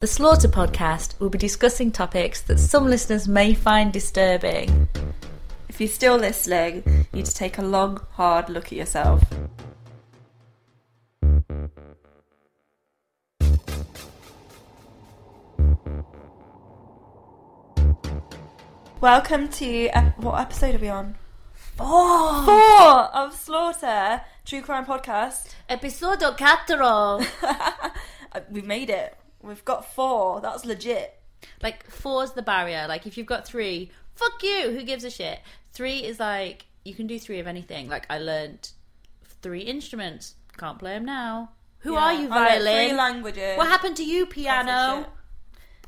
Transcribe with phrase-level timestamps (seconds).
[0.00, 4.90] The Slaughter podcast will be discussing topics that some listeners may find disturbing.
[5.70, 9.22] If you're still listening, you need to take a long, hard look at yourself.
[19.00, 21.14] Welcome to uh, what episode are we on?
[21.54, 22.44] Four!
[22.44, 25.54] Four of Slaughter True Crime Podcast.
[25.70, 27.24] Episodio quattro!
[27.42, 29.16] Uh, We've made it.
[29.46, 30.40] We've got four.
[30.40, 31.18] That's legit.
[31.62, 32.86] like, four's the barrier.
[32.88, 34.70] Like, if you've got three, fuck you!
[34.72, 35.40] Who gives a shit?
[35.72, 37.88] Three is like, you can do three of anything.
[37.88, 38.70] Like, I learned
[39.42, 40.34] three instruments.
[40.56, 41.50] Can't play them now.
[41.80, 42.88] Who Yeah, are you, I violin?
[42.88, 43.56] Three languages.
[43.58, 45.06] what happened to you, piano?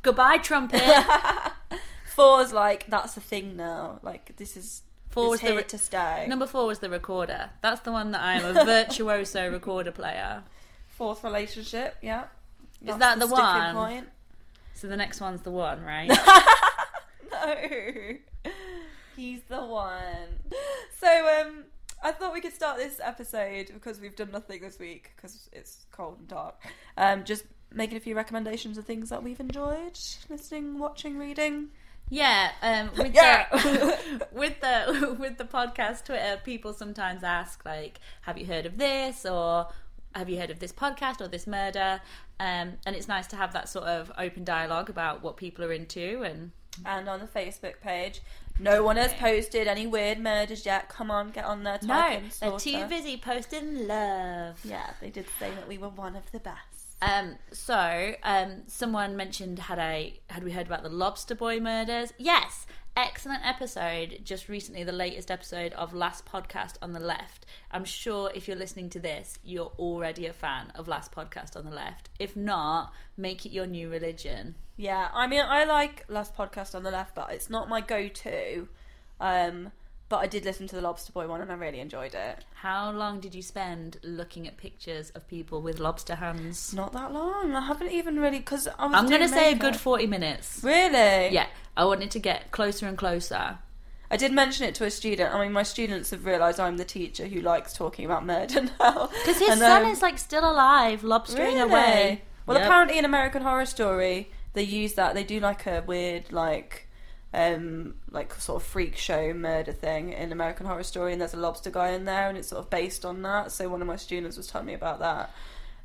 [0.02, 0.82] Goodbye, trumpet.
[2.14, 4.00] Four's like that's the thing now.
[4.02, 6.26] Like this is Four was the here re- to stay.
[6.28, 7.50] Number four was the recorder.
[7.62, 10.42] That's the one that I am a virtuoso recorder player.
[10.88, 11.96] Fourth relationship.
[12.02, 12.24] Yeah.
[12.82, 13.74] That's that the sticking one?
[13.74, 14.08] Point.
[14.74, 16.10] So the next one's the one, right?
[17.30, 17.54] No,
[19.16, 20.28] he's the one.
[20.98, 21.64] So um,
[22.03, 25.86] I thought we could start this episode because we've done nothing this week because it's
[25.92, 26.56] cold and dark.
[26.97, 29.98] Um, just making a few recommendations of things that we've enjoyed
[30.28, 31.69] listening, watching, reading.
[32.10, 33.47] Yeah, um, with Yeah.
[33.53, 38.78] the with the with the podcast Twitter, people sometimes ask like, "Have you heard of
[38.78, 39.69] this?" or
[40.14, 42.00] "Have you heard of this podcast or this murder?"
[42.41, 45.72] Um, and it's nice to have that sort of open dialogue about what people are
[45.72, 46.22] into.
[46.22, 46.52] And
[46.84, 48.20] And on the Facebook page,
[48.58, 50.88] no one has posted any weird murders yet.
[50.88, 51.78] Come on, get on there.
[51.82, 54.60] No, they're too busy posting love.
[54.64, 56.97] Yeah, they did say that we were one of the best.
[57.00, 62.12] Um, so, um, someone mentioned had I had we heard about the Lobster Boy murders?
[62.18, 62.66] Yes,
[62.98, 64.19] excellent episode.
[64.25, 67.47] Just recently, the latest episode of Last Podcast on the Left.
[67.70, 71.64] I'm sure if you're listening to this, you're already a fan of Last Podcast on
[71.64, 72.10] the Left.
[72.19, 74.56] If not, make it your new religion.
[74.76, 78.66] Yeah, I mean, I like Last Podcast on the Left, but it's not my go-to.
[79.20, 79.70] Um,
[80.08, 82.44] but I did listen to the Lobster Boy one, and I really enjoyed it.
[82.54, 86.72] How long did you spend looking at pictures of people with lobster hands?
[86.74, 87.54] Not that long.
[87.54, 88.94] I haven't even really because I was.
[88.94, 90.60] I'm going to say a good 40 minutes.
[90.62, 91.28] Really?
[91.34, 93.58] Yeah, I wanted to get closer and closer.
[94.10, 95.34] I did mention it to a student.
[95.34, 99.08] I mean, my students have realised I'm the teacher who likes talking about murder now.
[99.08, 101.60] Because his And, son um, is like still alive, lobstering Really?
[101.60, 102.22] away.
[102.47, 102.66] Well, Yep.
[102.66, 105.12] apparently in American Horror Story, they use that.
[105.14, 106.88] They do like a weird, like,
[107.34, 111.39] um, like sort of freak show murder thing in American Horror Story, and there's a
[111.39, 113.53] lobster guy in there, and it's sort of based on that.
[113.53, 115.31] So one of my students was telling me about that.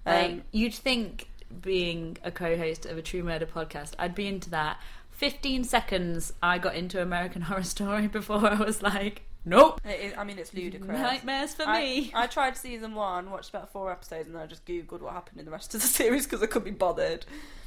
[0.06, 1.28] Like, Um, you'd think
[1.62, 4.80] being a co-host of a true murder podcast, I'd be into that.
[5.12, 9.81] 15 seconds I got into American Horror Story before I was like, nope.
[9.86, 11.00] it is- I mean, it's ludicrous.
[11.00, 12.12] Nightmares for I, me.
[12.16, 15.40] I tried season one, watched about four episodes, and then I just googled what happened
[15.40, 17.26] in the rest of the series because I couldn't be bothered.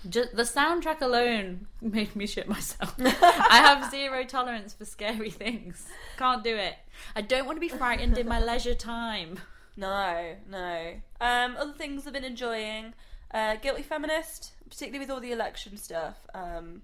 [0.08, 2.94] Just, the soundtrack alone made me shit myself.
[3.00, 5.86] I have zero tolerance for scary things.
[6.16, 6.74] Can't do it.
[7.14, 9.40] I don't want to be frightened in my leisure time.
[9.76, 10.94] No, no.
[11.20, 12.94] Um, other things I've been enjoying.
[13.32, 16.16] Uh, Guilty Feminist, particularly with all the election stuff.
[16.32, 16.82] Um,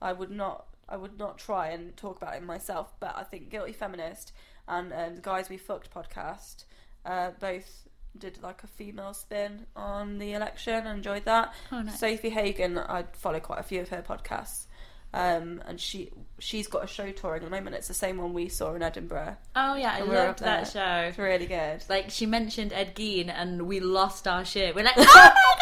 [0.00, 3.50] I would not, I would not try and talk about it myself, but I think
[3.50, 4.32] Guilty Feminist
[4.66, 6.64] and um, the Guys We Fucked podcast
[7.04, 7.88] uh, both
[8.18, 10.86] did like a female spin on the election.
[10.86, 11.54] I enjoyed that.
[11.70, 12.00] Oh, nice.
[12.00, 14.66] Sofie Hagen, I follow quite a few of her podcasts.
[15.14, 17.76] Um, and she she's got a show touring at the moment.
[17.76, 19.38] It's the same one we saw in Edinburgh.
[19.56, 21.08] Oh yeah, I And we're up loved that show.
[21.08, 21.82] It's really good.
[21.88, 24.74] Like she mentioned Ed Gein, and we lost our shit.
[24.74, 25.58] We're like, oh my god,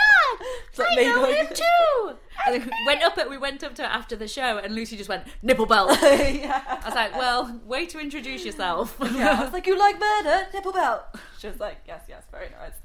[0.79, 2.17] like I know him too.
[2.47, 3.29] And we went up it.
[3.29, 5.99] We went up to her after the show, and Lucy just went nipple belt.
[6.03, 6.79] yeah.
[6.83, 8.97] I was like, well, way to introduce yourself.
[9.01, 10.47] yeah, I was like, "You like murder?
[10.55, 11.03] Nipple belt."
[11.39, 12.79] She was like, "Yes, yes, very nice."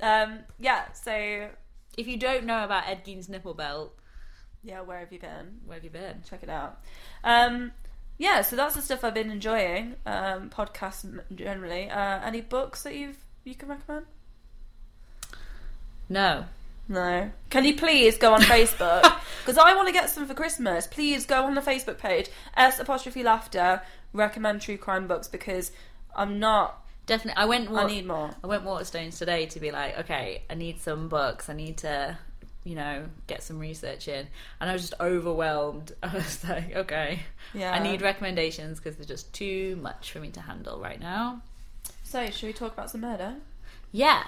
[0.00, 0.90] Um, yeah.
[0.92, 1.48] So
[1.96, 3.94] If you don't know about Ed Gein's nipple belt,
[4.62, 5.60] yeah, where have you been?
[5.66, 6.22] where have you been?
[6.28, 6.80] Check it out.
[7.22, 7.72] Um,
[8.18, 9.96] yeah, so that's the stuff I've been enjoying.
[10.06, 11.04] Um, podcasts
[11.34, 11.88] generally.
[11.90, 14.06] Uh, any books that you've you can recommend?
[16.08, 16.46] No.
[16.88, 17.30] No.
[17.50, 19.02] Can you please go on Facebook?
[19.40, 20.86] Because I want to get some for Christmas.
[20.86, 22.28] Please go on the Facebook page.
[22.56, 23.80] S apostrophe laughter.
[24.12, 25.72] Recommend true crime books because
[26.14, 26.80] I'm not.
[27.06, 27.42] Definitely.
[27.42, 27.70] I went.
[27.70, 28.30] I need more.
[28.42, 31.48] I went Waterstones today to be like, okay, I need some books.
[31.50, 32.16] I need to,
[32.64, 34.26] you know, get some research in.
[34.60, 35.92] And I was just overwhelmed.
[36.02, 37.20] I was like, okay,
[37.52, 37.72] Yeah.
[37.72, 41.42] I need recommendations because they're just too much for me to handle right now.
[42.04, 43.34] So, should we talk about some murder?
[43.92, 44.22] Yeah,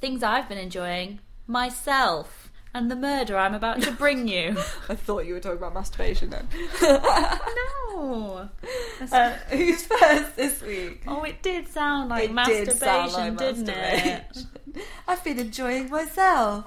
[0.00, 4.50] things I've been enjoying myself and the murder I'm about to bring you.
[4.88, 6.46] I thought you were talking about masturbation then.
[6.82, 8.48] no.
[9.12, 11.02] uh, who's first this week?
[11.06, 14.44] Oh, it did sound like It masturbation, did sound like didn't it?
[15.08, 16.66] I've been enjoying myself.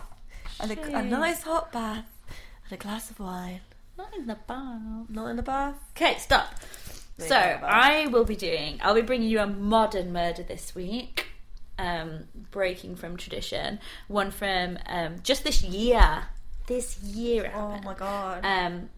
[0.59, 2.05] And a, a nice hot bath
[2.65, 3.61] and a glass of wine.
[3.97, 4.81] Not in the bath.
[5.09, 5.75] Not in the bath.
[5.95, 6.55] Okay, stop.
[7.17, 7.69] There So you go, Bob.
[7.71, 8.79] I will be doing.
[8.83, 11.27] I'll be bringing you a modern murder this week,
[11.81, 13.79] um, breaking from tradition.
[14.07, 16.23] One from um, just this year.
[16.67, 17.51] This year.
[17.55, 17.85] Oh happened.
[17.85, 18.45] my god.
[18.45, 18.89] Um,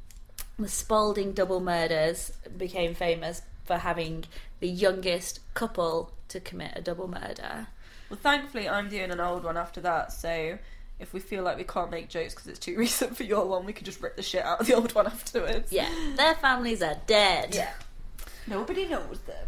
[0.60, 4.26] the Spalding double murders became famous for having
[4.60, 7.68] the youngest couple to commit a double murder.
[8.10, 10.60] Well, thankfully, I'm doing an old one after that, so
[11.00, 13.66] if we feel like we can't make jokes because it's too recent for your one,
[13.66, 15.72] we could just rip the shit out of the old one afterwards.
[15.72, 17.56] Yeah, their families are dead.
[17.56, 17.72] Yeah.
[18.46, 19.48] Nobody knows them.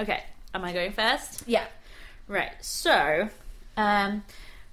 [0.00, 0.22] Okay,
[0.54, 1.42] am I going first?
[1.46, 1.66] Yeah.
[2.28, 3.30] Right, so
[3.78, 4.22] um,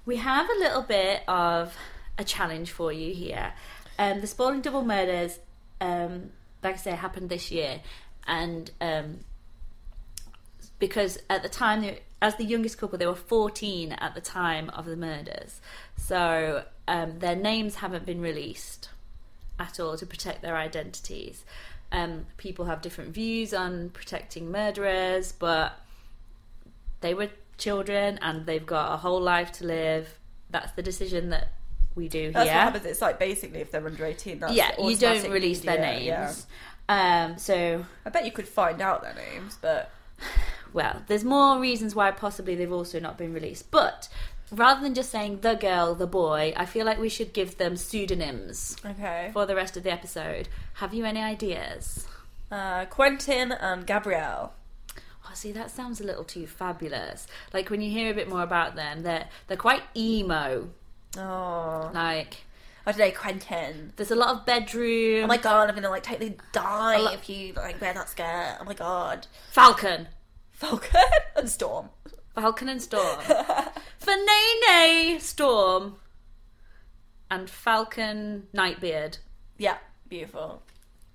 [0.04, 1.74] we have a little bit of
[2.18, 3.54] a challenge for you here.
[3.98, 5.38] Um, the Spalding double murders,
[5.80, 6.32] um,
[6.62, 7.80] like I say, happened this year,
[8.26, 9.20] and um,
[10.78, 14.68] because at the time, they, as the youngest couple, they were 14 at the time
[14.70, 15.62] of the murders,
[15.96, 18.90] so um, their names haven't been released
[19.58, 21.42] at all to protect their identities.
[21.90, 25.80] Um, people have different views on protecting murderers, but
[27.00, 30.18] they were children and they've got a whole life to live.
[30.50, 31.52] That's the decision that
[31.94, 32.56] we do That's here.
[32.56, 32.84] what happens.
[32.84, 36.04] It's like basically if they're under 18, that's yeah, you don't release their names.
[36.04, 36.32] yeah.
[36.88, 39.90] Um, so, I bet you could find out their names, but
[40.72, 43.70] well, there's more reasons why possibly they've also not been released.
[43.70, 44.08] But
[44.52, 47.76] rather than just saying the girl, the boy, I feel like we should give them
[47.76, 49.30] pseudonyms okay.
[49.32, 50.48] for the rest of the episode.
[50.74, 52.06] Have you any ideas?
[52.50, 54.52] Uh, Quentin and Gabrielle.
[55.28, 57.26] Oh, see, that sounds a little too fabulous.
[57.52, 60.68] Like when you hear a bit more about them, they're they're quite emo.
[61.18, 62.44] Oh, Like
[62.86, 63.92] I don't know, Quentin.
[63.96, 65.24] there's a lot of bedroom.
[65.24, 68.58] Oh my god, I'm gonna like totally die if you like wear that skirt.
[68.60, 69.26] Oh my god.
[69.50, 70.08] Falcon,
[70.52, 71.00] Falcon
[71.36, 71.88] and Storm.
[72.34, 73.18] Falcon and Storm.
[73.98, 75.96] For Nene, Storm,
[77.30, 79.18] and Falcon Nightbeard.
[79.58, 80.62] Yeah, beautiful.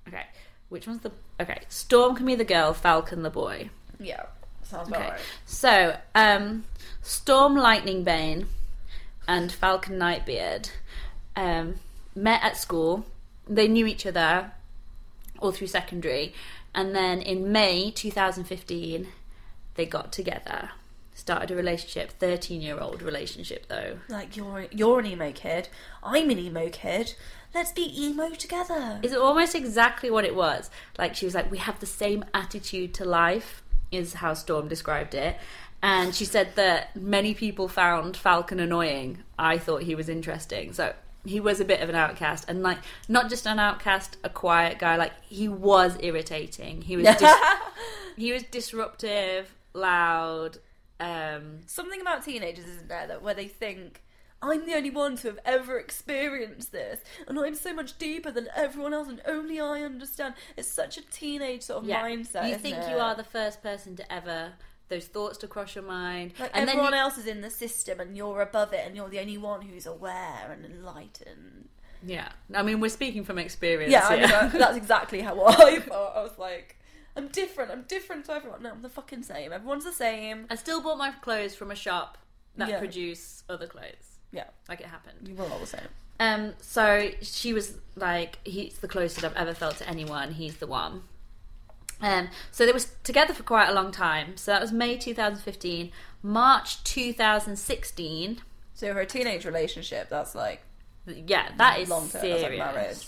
[0.07, 0.25] Okay,
[0.69, 1.59] which one's the okay?
[1.69, 3.69] Storm can be the girl, Falcon the boy.
[4.01, 4.23] Yeah,
[4.63, 5.19] sounds about Okay, right.
[5.45, 6.65] so um,
[7.01, 8.47] Storm Lightning Bane
[9.27, 10.69] and Falcon Nightbeard
[11.35, 11.75] um,
[12.15, 13.05] met at school.
[13.47, 14.51] They knew each other
[15.39, 16.33] all through secondary,
[16.73, 19.07] and then in May 2015,
[19.75, 20.69] they got together,
[21.13, 22.11] started a relationship.
[22.11, 23.99] Thirteen-year-old relationship, though.
[24.09, 25.69] Like you're you're an emo kid.
[26.03, 27.15] I'm an emo kid.
[27.53, 28.99] Let's be emo together.
[29.03, 30.69] Is almost exactly what it was.
[30.97, 33.61] Like she was like, we have the same attitude to life,
[33.91, 35.37] is how Storm described it.
[35.83, 39.23] And she said that many people found Falcon annoying.
[39.37, 40.73] I thought he was interesting.
[40.73, 40.93] So
[41.25, 44.79] he was a bit of an outcast, and like not just an outcast, a quiet
[44.79, 44.95] guy.
[44.95, 46.81] Like he was irritating.
[46.81, 47.35] He was dis-
[48.15, 50.57] he was disruptive, loud.
[50.99, 54.03] Um, Something about teenagers, isn't there, that where they think
[54.43, 58.47] I'm the only one to have ever experienced this, and I'm so much deeper than
[58.55, 60.33] everyone else, and only I understand.
[60.57, 62.43] It's such a teenage sort of yeah, mindset.
[62.45, 62.89] you isn't think it?
[62.89, 64.53] you are the first person to ever
[64.89, 67.99] those thoughts to cross your mind, Like and everyone you- else is in the system,
[68.01, 71.69] and you're above it, and you're the only one who's aware and enlightened.
[72.03, 73.91] Yeah, I mean, we're speaking from experience.
[73.91, 76.13] Yeah, I mean, that's exactly how I thought.
[76.17, 76.77] I was like,
[77.15, 77.69] I'm different.
[77.71, 78.63] I'm different to everyone.
[78.63, 79.53] No, I'm the fucking same.
[79.53, 80.47] Everyone's the same.
[80.49, 82.17] I still bought my clothes from a shop
[82.57, 82.79] that Yeah.
[82.79, 84.10] produce other clothes.
[84.31, 85.27] Yeah, Like it happened.
[85.27, 85.81] you were all the same.
[86.19, 90.33] Um, so she was like, he's the closest I've ever felt to anyone.
[90.33, 91.03] He's the one.
[92.01, 94.37] Um, so they were together for quite a long time.
[94.37, 95.91] So that was May 2015,
[96.23, 98.41] March 2016.
[98.73, 100.61] So her teenage relationship, that's like
[101.05, 103.05] Yeah, that is Long term, that's like marriage.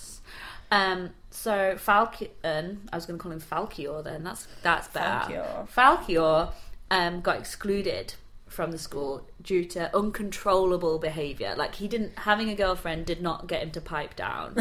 [0.72, 4.04] Um, so Falcon, I was going to call him Falkior.
[4.04, 5.34] Then that's that's better.
[5.34, 5.70] Falkior.
[5.70, 6.52] Falkior
[6.90, 8.16] um, got excluded
[8.54, 11.56] from the school due to uncontrollable behaviour.
[11.58, 14.56] Like he didn't having a girlfriend did not get him to pipe down.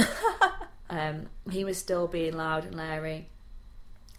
[0.91, 3.29] um, he was still being loud and Larry,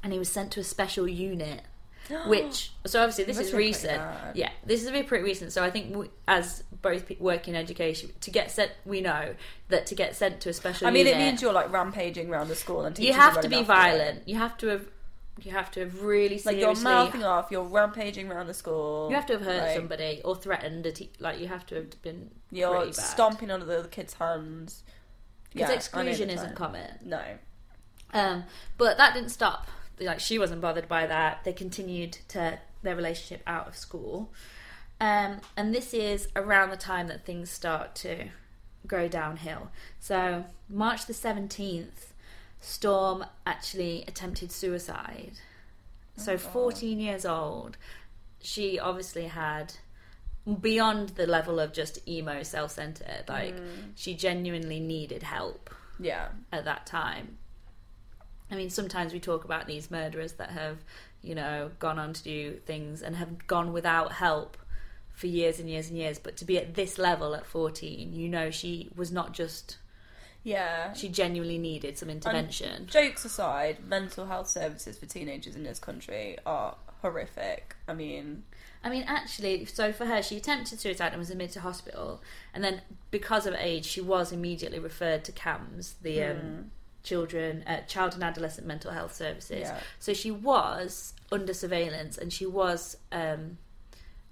[0.03, 1.61] and he was sent to a special unit.
[2.27, 3.97] Which so obviously this Must is be pretty recent.
[3.97, 4.35] bad.
[4.35, 5.53] Yeah, this is a bit pretty recent.
[5.53, 9.35] So I think we, as both pe- work in education, to get sent, we know
[9.69, 12.29] that to get sent to a special I mean, unit, it means you're like rampaging
[12.29, 13.97] around the school and you teachers are have to running be after you.
[13.97, 14.27] violent.
[14.27, 14.85] You have to have
[15.41, 19.09] you have to have really Like seriously you're mouthing off, you're rampaging around the school.
[19.09, 21.75] you have to have hurt like, somebody or threatened a te- like you have to
[21.75, 22.95] have been You're pretty bad.
[22.95, 24.83] stomping under the kids' hands.
[25.51, 26.89] because Yeah, exclusion isn't common.
[27.03, 27.21] No.
[28.13, 28.43] Um,
[28.77, 29.67] but that didn't stop.
[29.99, 31.43] Like she wasn't bothered by that.
[31.43, 34.31] They continued to their relationship out of school,
[34.99, 38.27] um, and this is around the time that things start to
[38.85, 39.71] go downhill.
[39.99, 42.12] So March the seventeenth,
[42.63, 45.33] Storm actually attempted suicide.
[46.15, 47.77] So oh, fourteen years old,
[48.41, 49.73] she obviously had
[50.61, 53.91] beyond the level of just emo self-centered like mm.
[53.95, 56.29] she genuinely needed help Yeah.
[56.51, 57.37] at that time.
[58.51, 60.79] I mean, sometimes we talk about these murderers that have,
[61.21, 64.57] you know, gone on to do things and have gone without help
[65.13, 66.19] for years and years and years.
[66.19, 69.77] But to be at this level at 14, you know, she was not just,
[70.43, 70.93] Yeah.
[70.93, 72.87] she genuinely needed some intervention.
[72.87, 77.75] Jokes aside, mental health services for teenagers in this country are horrific.
[77.87, 78.43] I mean,
[78.83, 82.21] I mean, actually, so for her, she attempted suicide and was admitted to hospital.
[82.53, 82.81] And then,
[83.11, 86.31] because of age, she was immediately referred to CAMHS, the Hmm.
[86.31, 86.71] um,
[87.03, 89.61] children, uh, child and adolescent mental health services.
[89.61, 89.79] Yeah.
[89.99, 93.57] So she was under surveillance, and she was um,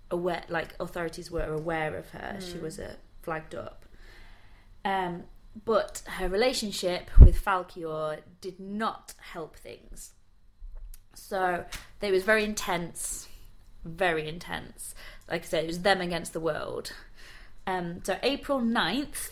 [0.09, 2.37] aware, like authorities were aware of her.
[2.41, 2.63] She Hmm.
[2.63, 3.85] was uh, flagged up.
[4.83, 5.23] Um,
[5.65, 10.11] but her relationship with Falkior did not help things.
[11.13, 11.65] So
[12.01, 13.27] it was very intense,
[13.83, 14.95] very intense.
[15.29, 16.93] Like I said, it was them against the world.
[17.67, 19.29] Um, so April 9th,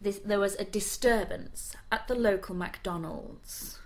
[0.00, 3.78] this, there was a disturbance at the local McDonald's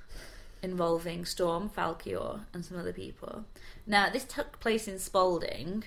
[0.63, 3.45] involving Storm, Falkior, and some other people.
[3.87, 5.85] Now, this took place in Spalding.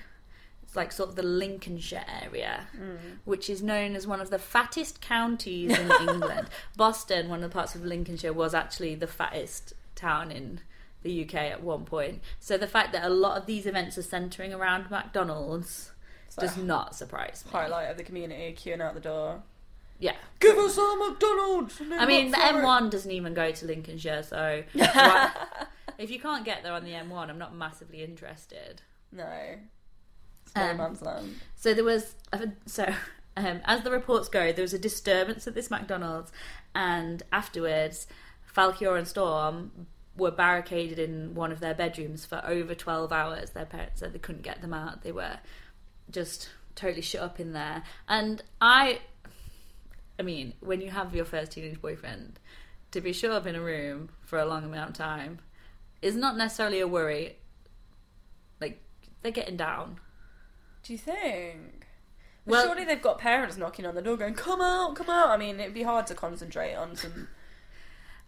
[0.76, 2.98] Like sort of the Lincolnshire area, mm.
[3.26, 6.48] which is known as one of the fattest counties in England.
[6.76, 10.62] Boston, one of the parts of Lincolnshire, was actually the fattest town in
[11.04, 12.22] the UK at one point.
[12.40, 15.92] So the fact that a lot of these events are centering around McDonald's
[16.40, 17.52] does not surprise me.
[17.52, 19.44] highlight of the community queuing out the door.
[20.00, 20.16] Yeah.
[20.40, 21.80] Give us our McDonald's.
[21.92, 24.64] I mean, the M1 doesn't even go to Lincolnshire, so
[25.98, 28.82] if you can't get there on the M1, I'm not massively interested.
[29.12, 29.30] No.
[30.56, 31.36] No Um, man's land.
[31.56, 32.16] So there was
[32.66, 32.86] so
[33.36, 36.32] um, as the reports go, there was a disturbance at this McDonald's,
[36.76, 38.08] and afterwards,
[38.56, 43.52] Falkior and Storm were barricaded in one of their bedrooms for over twelve hours.
[43.52, 45.40] Their parents said they couldn't get them out; they were
[46.12, 47.84] just totally shut up in there.
[48.08, 49.00] And I,
[50.20, 52.40] I mean, when you have your first teenage boyfriend,
[52.92, 55.40] to be shut up in a room for a long amount of time
[56.02, 57.38] is not necessarily a worry.
[58.62, 58.82] Like
[59.22, 60.00] they're getting down.
[60.84, 61.88] Do you think?
[62.46, 65.30] Well- Well, surely they've got parents knocking on the door going, "Come out, come out."
[65.30, 67.30] I mean, it'd be hard to concentrate on some.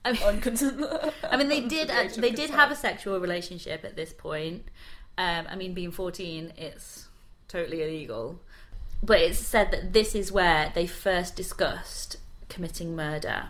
[0.06, 0.58] I mean, on con-
[1.30, 1.90] I mean, they did.
[1.90, 4.66] act- They did have a sexual relationship at this point.
[5.18, 7.08] Um, I mean, being fourteen, it's
[7.48, 8.40] totally illegal.
[9.04, 13.48] But it's said that this is where they first discussed committing murder,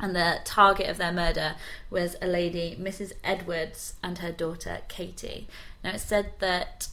[0.00, 1.54] and the target of their murder
[1.90, 3.12] was a lady, Mrs.
[3.22, 5.46] Edwards, and her daughter Katie.
[5.84, 6.88] Now it's said that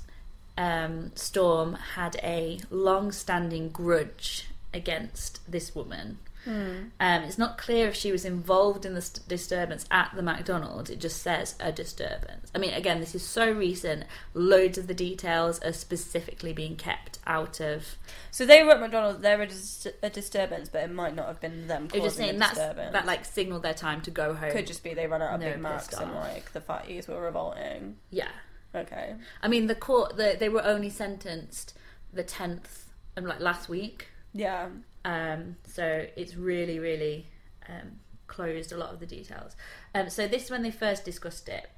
[0.58, 6.20] um, Storm had a long-standing grudge against this woman.
[6.50, 10.90] Um, it's not clear if she was involved in the st- disturbance at the McDonald's.
[10.90, 12.50] It just says a disturbance.
[12.56, 14.06] I mean, again, this is so recent.
[14.34, 17.98] Loads of the details are specifically being kept out of.
[18.32, 19.20] So they were at McDonald's.
[19.22, 22.46] There was a disturbance, but it might not have been them causing just saying the
[22.46, 22.94] disturbance.
[22.94, 24.52] that like signaled their time to go home.
[24.54, 27.98] could just be they ran out of Big Macs and like the fatties were revolting.
[28.10, 28.30] yeah.
[28.76, 29.16] Okay.
[29.42, 31.74] I mean, the court the, they were only sentenced
[32.14, 34.08] the tenth, um, like last week.
[34.34, 34.70] Yeah.
[35.06, 37.28] Um, so it's really, really
[37.70, 39.56] um, closed a lot of the details.
[39.96, 41.70] Um, so this is when they first discussed it,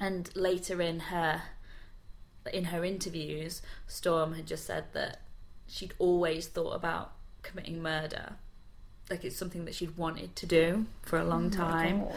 [0.00, 1.42] and later in her
[2.52, 5.20] in her interviews, Storm had just said that
[5.68, 8.32] she'd always thought about committing murder,
[9.08, 12.00] like it's something that she'd wanted to do for a long time.
[12.00, 12.14] God.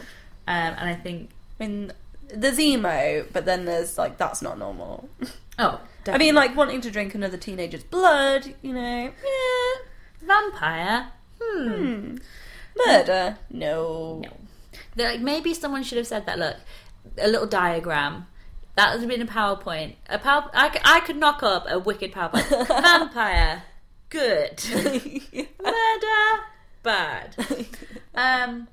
[0.47, 1.91] Um, and I think, I mean,
[2.33, 5.09] there's emo, but then there's like that's not normal.
[5.59, 8.53] oh, I mean, like wanting to drink another teenager's blood.
[8.61, 9.81] You know, yeah,
[10.21, 11.11] vampire.
[11.41, 12.17] Hmm.
[12.85, 13.37] murder.
[13.49, 14.21] No.
[14.23, 14.31] No.
[14.95, 16.39] They're like maybe someone should have said that.
[16.39, 16.57] Look,
[17.17, 18.27] a little diagram.
[18.75, 19.95] That has been a PowerPoint.
[20.09, 22.67] A power, I, I could knock up a wicked PowerPoint.
[22.67, 23.63] Vampire,
[24.09, 24.61] good.
[25.63, 26.43] Murder,
[26.83, 27.35] bad.
[28.13, 28.67] Um,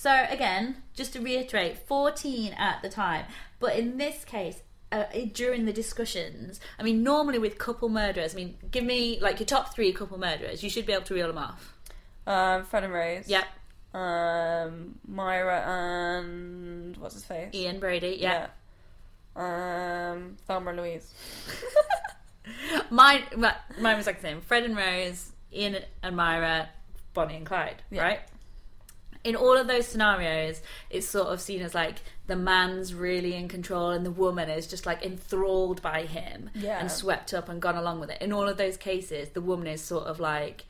[0.00, 3.26] so again, just to reiterate, 14 at the time.
[3.58, 5.04] But in this case, uh,
[5.34, 9.46] during the discussions, I mean, normally with couple murderers, I mean, give me like your
[9.46, 10.62] top three couple murderers.
[10.62, 11.74] You should be able to reel them off.
[12.26, 13.28] Um, Fred and Rose.
[13.28, 13.44] Yep.
[13.92, 17.50] Um, Myra and what's his face?
[17.52, 18.16] Ian Brady.
[18.18, 18.46] Yeah.
[19.36, 20.12] Yeah.
[20.14, 21.12] Um, Thelma and Louise.
[22.90, 24.40] Mine, mi- mine was like the same.
[24.40, 26.70] Fred and Rose, Ian and Myra,
[27.12, 27.82] Bonnie and Clyde.
[27.90, 28.02] Yeah.
[28.02, 28.20] Right.
[29.22, 31.96] In all of those scenarios, it's sort of seen as like
[32.26, 36.78] the man's really in control and the woman is just like enthralled by him Yeah.
[36.80, 38.22] and swept up and gone along with it.
[38.22, 40.64] In all of those cases, the woman is sort of like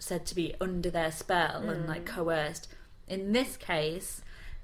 [0.00, 2.06] said to be under their spell and like Mm.
[2.06, 2.68] coerced.
[3.06, 4.20] In this case,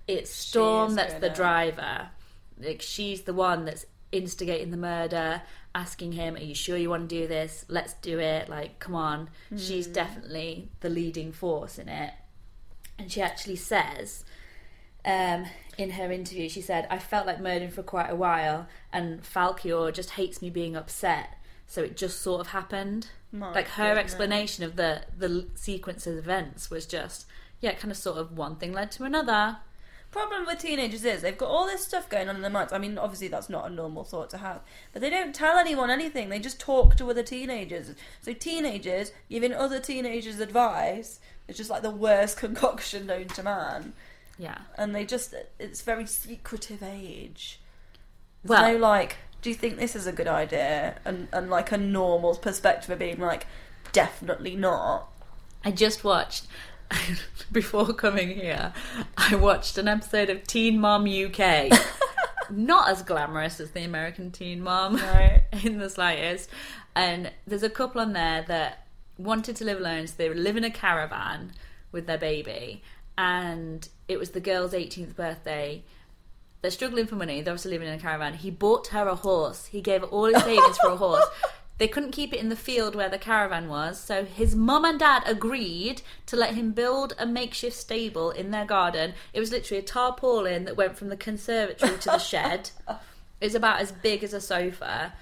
[0.09, 2.09] it's Storm that's the driver.
[2.61, 5.43] Like she's the one that's instigating the murder,
[5.75, 7.65] asking him, "Are you sure you want to do this?
[7.69, 9.31] Let's do it." Like, come on.
[9.57, 9.93] She's Mm.
[9.95, 12.13] definitely the leading force in it.
[13.03, 14.25] And she actually says,
[15.05, 19.23] um, in her interview, she said, "I felt like murdering for quite a while, and
[19.23, 23.09] Falkior just hates me being upset." So it just sort of happened.
[23.33, 24.05] My like her goodness.
[24.05, 27.27] explanation of the the sequence of events was just,
[27.61, 29.59] yeah, kind of sort of one thing led to another.
[30.13, 32.71] Problem with teenagers is they've got all this stuff going on in their minds.
[32.71, 34.61] I mean, obviously that's not a normal thought to have,
[34.93, 36.29] but they don't tell anyone anything.
[36.29, 37.95] They just talk to other teenagers.
[38.21, 41.19] So teenagers giving other teenagers advice
[41.53, 43.93] is just like the worst concoction known to man.
[44.39, 44.59] Yeah.
[44.77, 47.61] And they just it's very secretive age.
[48.43, 50.99] There's Well- no like, do you think this is a good idea?
[51.05, 53.47] And and like a normal perspective of being like,
[53.93, 55.09] definitely not.
[55.65, 56.47] I just watched
[57.53, 58.73] before coming here.
[59.17, 61.71] I watched an episode of Teen Mom UK.
[62.51, 65.45] Not as glamorous as the American Teen Mom Right.
[65.63, 66.51] in the slightest.
[66.95, 68.87] And there's a couple on there that
[69.19, 71.53] wanted to live alone, so they would live in a caravan
[71.91, 72.83] with their baby.
[73.17, 75.85] And it was the girl's 18th birthday.
[76.61, 77.43] They're struggling for money.
[77.43, 78.35] They're also living in a caravan.
[78.35, 79.67] He bought her a horse.
[79.67, 81.27] He gave her all his savings for a horse.
[81.79, 85.01] They couldn't keep it in the field where the caravan was, so his mum and
[85.01, 89.15] dad agreed to let him build a makeshift stable in their garden.
[89.33, 92.71] It was literally a tarpaulin that went from the conservatory to the shed.
[93.41, 95.15] It was about as big as a sofa.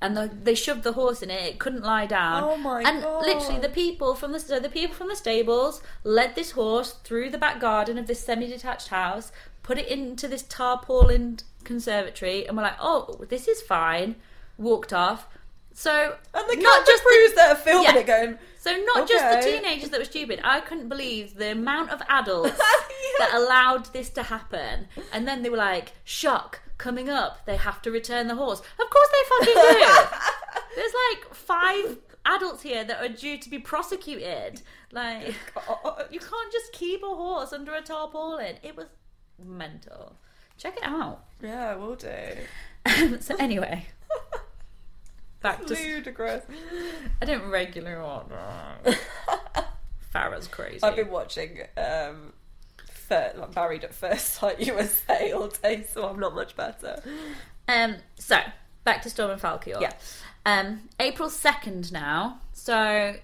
[0.00, 1.42] And the, they shoved the horse in it.
[1.42, 2.44] It couldn't lie down.
[2.44, 3.24] Oh my and God.
[3.24, 7.30] literally, the people from the so the people from the stables led this horse through
[7.30, 9.32] the back garden of this semi-detached house,
[9.62, 14.16] put it into this tarpaulin conservatory, and were like, "Oh, this is fine."
[14.58, 15.28] Walked off.
[15.72, 17.98] So And the not just the- that are filming Yeah.
[17.98, 20.40] it going, so not just the teenagers that were stupid.
[20.42, 22.56] I couldn't believe the amount of adults
[23.18, 24.88] that allowed this to happen.
[25.12, 28.60] And then they were like, shock, coming up, they have to return the horse.
[28.60, 29.86] Of course they fucking do.
[30.76, 34.62] There's like five adults here that are due to be prosecuted.
[34.92, 35.34] Like
[36.10, 38.56] you can't just keep a horse under a tarpaulin.
[38.62, 38.86] It was
[39.42, 40.16] mental.
[40.58, 41.24] Check it out.
[41.42, 43.18] yeah, we'll do.
[43.20, 43.86] so anyway.
[45.42, 46.44] Back to Ludicrous.
[47.20, 48.26] I don't regularly watch.
[50.14, 50.82] Farrah's crazy.
[50.82, 52.32] I've been watching um,
[53.08, 57.02] fir- like Married at First Sight USA all day, so I'm not much better.
[57.68, 58.38] Um, so
[58.84, 59.80] back to Storm and Falkior.
[59.80, 59.92] Yeah.
[60.44, 62.40] Um, April second now.
[62.52, 63.16] So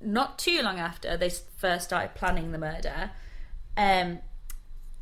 [0.00, 3.10] not too long after they first started planning the murder,
[3.76, 4.18] um,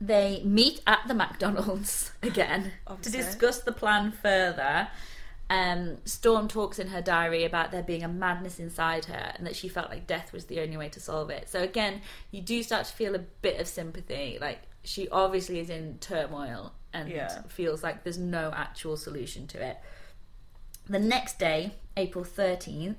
[0.01, 4.88] they meet at the McDonald's again to discuss the plan further.
[5.50, 9.56] Um, Storm talks in her diary about there being a madness inside her and that
[9.56, 11.48] she felt like death was the only way to solve it.
[11.50, 14.38] So again, you do start to feel a bit of sympathy.
[14.40, 17.42] Like she obviously is in turmoil and Yeah.
[17.48, 19.78] feels like there's no actual solution to it.
[20.88, 22.96] The next day, April 13th,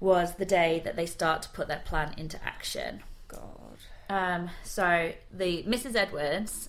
[0.00, 3.02] was the day that they start to put their plan into action.
[3.28, 3.78] God.
[4.10, 5.94] Um, so the Mrs.
[5.96, 6.68] Edwards,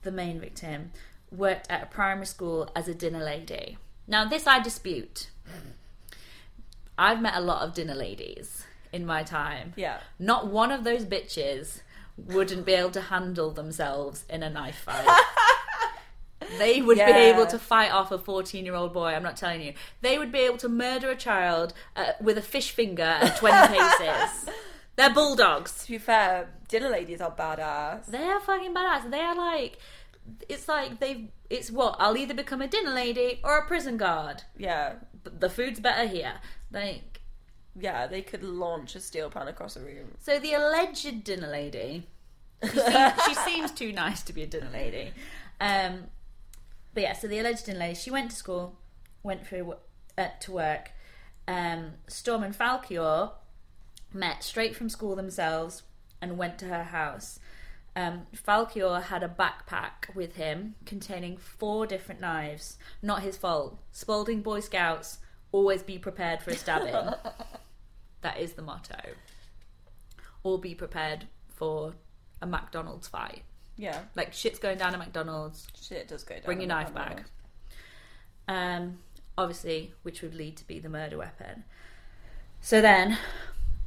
[0.00, 0.92] the main victim,
[1.30, 3.76] worked at a primary school as a dinner lady.
[4.06, 5.30] Now, this I dispute.
[6.98, 9.72] I've met a lot of dinner ladies in my time.
[9.76, 10.00] Yeah.
[10.18, 11.80] Not one of those bitches
[12.16, 15.06] wouldn't be able to handle themselves in a knife fight.
[16.58, 19.62] They would be able to fight off a 14 year old boy, I'm not telling
[19.62, 19.74] you.
[20.00, 23.78] They would be able to murder a child uh, with a fish finger at 20
[23.78, 24.48] paces.
[24.96, 25.84] They're bulldogs.
[25.84, 28.06] To be fair, dinner ladies are badass.
[28.06, 29.10] They are fucking badass.
[29.10, 29.78] They are like,
[30.48, 31.96] it's like they've, it's what?
[31.98, 34.42] I'll either become a dinner lady or a prison guard.
[34.56, 34.94] Yeah.
[35.22, 36.34] But the food's better here.
[36.72, 37.20] Like,
[37.78, 40.16] Yeah, they could launch a steel pan across a room.
[40.18, 42.08] so the alleged dinner lady,
[42.62, 45.12] she seems, she seems too nice to be a dinner lady.
[45.60, 46.04] Um,
[46.94, 48.76] but yeah, so the alleged dinner lady, she went to school,
[49.22, 49.74] went through
[50.18, 50.90] uh, to work.
[51.46, 53.32] Um, Storm and Falkior
[54.12, 55.82] met straight from school themselves
[56.20, 57.38] and went to her house.
[57.94, 62.78] Um, Falkior had a backpack with him containing four different knives.
[63.02, 63.78] Not his fault.
[63.92, 65.18] Spalding Boy Scouts,
[65.52, 66.94] always be prepared for a stabbing.
[68.22, 68.98] that is the motto.
[70.42, 71.94] Or be prepared for
[72.40, 73.42] a McDonald's fight.
[73.76, 74.00] Yeah.
[74.14, 75.66] Like shit's going down at McDonald's.
[75.80, 76.44] Shit does go down.
[76.44, 77.24] Bring your knife back.
[78.48, 78.98] Um,
[79.36, 81.64] obviously, which would lead to be the murder weapon.
[82.60, 83.18] So then,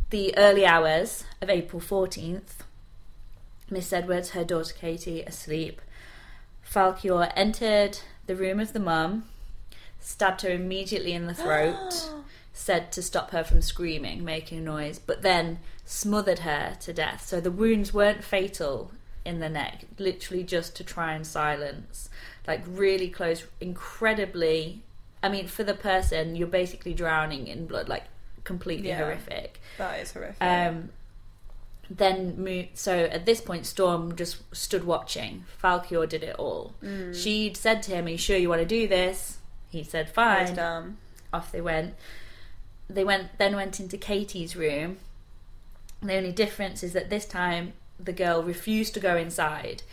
[0.09, 2.61] the early hours of April 14th,
[3.69, 5.81] Miss Edwards, her daughter Katie, asleep.
[6.69, 9.25] Falkior entered the room of the mum,
[9.99, 12.09] stabbed her immediately in the throat,
[12.53, 17.25] said to stop her from screaming, making noise, but then smothered her to death.
[17.25, 18.91] So the wounds weren't fatal
[19.23, 22.09] in the neck, literally just to try and silence.
[22.47, 24.81] Like really close, incredibly.
[25.23, 28.03] I mean, for the person, you're basically drowning in blood, like
[28.43, 28.99] completely Yeah.
[28.99, 29.59] horrific.
[29.79, 30.41] That is horrific.
[30.41, 30.89] Um,
[31.89, 35.45] then so at this point, Storm just stood watching.
[35.61, 36.73] Falkior did it all.
[36.83, 37.15] Mm.
[37.15, 39.37] She'd said to him, "Are you sure you want to do this?"
[39.69, 40.97] He said, "Fine."
[41.33, 41.95] Off they went.
[42.89, 44.97] They went then went into Katie's room.
[46.01, 49.83] The only difference is that this time the girl refused to go inside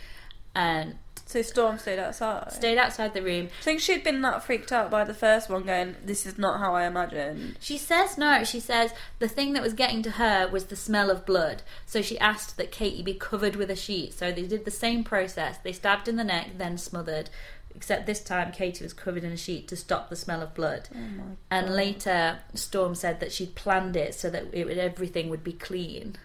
[0.55, 0.97] and
[1.33, 2.51] So Storm stayed outside.
[2.51, 3.49] stayed outside the room.
[3.59, 6.59] I think she'd been that freaked out by the first one, going, "This is not
[6.59, 8.43] how I imagined." She says no.
[8.43, 11.63] She says the thing that was getting to her was the smell of blood.
[11.87, 14.13] So she asked that Katie be covered with a sheet.
[14.13, 15.57] So they did the same process.
[15.57, 17.31] They stabbed in the neck, then smothered.
[17.73, 20.87] Except this time, Katie was covered in a sheet to stop the smell of blood.
[20.93, 25.43] Oh and later, Storm said that she'd planned it so that it would, everything would
[25.43, 26.15] be clean.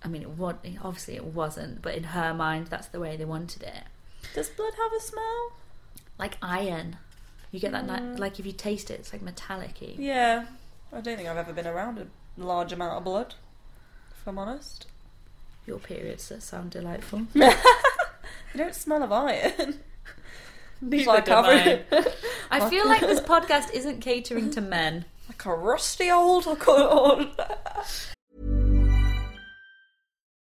[0.00, 3.64] I mean, it obviously it wasn't, but in her mind, that's the way they wanted
[3.64, 3.82] it.
[4.34, 5.52] Does blood have a smell?
[6.18, 6.96] Like iron,
[7.50, 7.86] you get that.
[7.86, 8.18] ni- mm.
[8.18, 9.94] like if you taste it, it's like metallic-y.
[9.98, 10.46] Yeah.
[10.92, 12.06] I don't think I've ever been around a
[12.42, 13.34] large amount of blood.
[14.10, 14.86] If I'm honest,
[15.66, 17.26] Your periods that sound delightful.
[17.36, 17.54] I
[18.56, 19.80] don't smell of iron.
[20.80, 21.80] Neither like do mine.
[22.50, 25.04] I feel like this podcast isn't catering to men.
[25.28, 26.46] like a rusty old.
[26.48, 27.28] I call it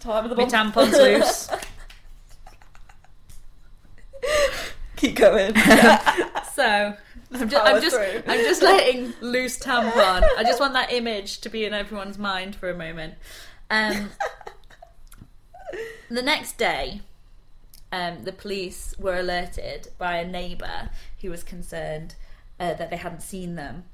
[0.00, 0.52] Time of the My month.
[0.52, 1.48] tampon's loose.
[4.96, 5.54] Keep going.
[6.60, 6.94] So
[7.32, 8.22] I'm just, I'm just, through.
[8.26, 10.28] I'm just letting loose tampon.
[10.36, 13.14] I just want that image to be in everyone's mind for a moment.
[13.70, 14.10] Um,
[16.10, 17.00] the next day,
[17.92, 20.90] um, the police were alerted by a neighbour
[21.22, 22.14] who was concerned
[22.58, 23.84] uh, that they hadn't seen them.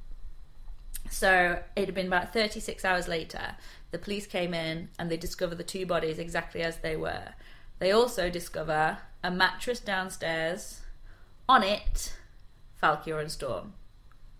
[1.11, 3.57] So it had been about 36 hours later.
[3.91, 7.35] The police came in and they discover the two bodies exactly as they were.
[7.79, 10.81] They also discover a mattress downstairs.
[11.49, 12.15] On it,
[12.83, 13.75] Falkior and Storm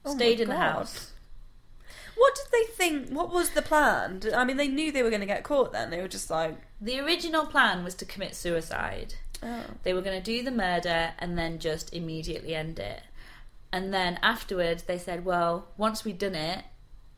[0.05, 1.13] Oh stayed in the house.
[2.17, 3.11] What did they think?
[3.11, 4.23] What was the plan?
[4.35, 5.73] I mean, they knew they were going to get caught.
[5.73, 9.15] Then they were just like, The original plan was to commit suicide.
[9.43, 13.03] oh, They were going to do the murder and then just immediately end it.
[13.77, 16.65] And then afterwards, they said, "Well, once we'd done it,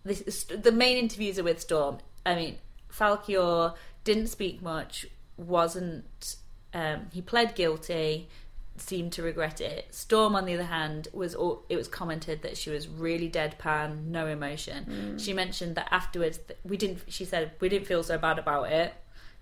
[0.02, 1.98] this is, the main interviews are with Storm.
[2.26, 2.58] I mean,
[2.92, 5.06] Falkior didn't speak much.
[5.36, 6.34] Wasn't
[6.74, 8.28] um, he pled guilty?
[8.76, 9.94] Seemed to regret it.
[9.94, 14.06] Storm, on the other hand, was all, it was commented that she was really deadpan,
[14.06, 15.16] no emotion.
[15.18, 17.02] She mentioned that afterwards we didn't.
[17.06, 18.94] She said we didn't feel so bad about it.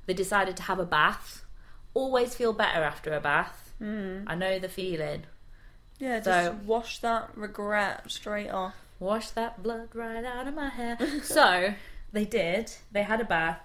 [0.04, 1.46] They decided to have a bath.
[1.94, 3.72] Always feel better after a bath.
[4.28, 5.24] I know the feeling.
[5.98, 8.74] Yeah, just wash that regret straight off.
[8.98, 10.98] Wash that blood right out of my hair.
[11.22, 11.74] so
[12.12, 12.72] they did.
[12.92, 13.60] They had a bath.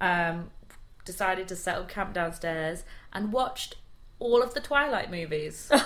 [0.00, 0.50] Um,
[1.04, 3.76] decided to settle camp downstairs and watched
[4.18, 5.70] all of the Twilight movies.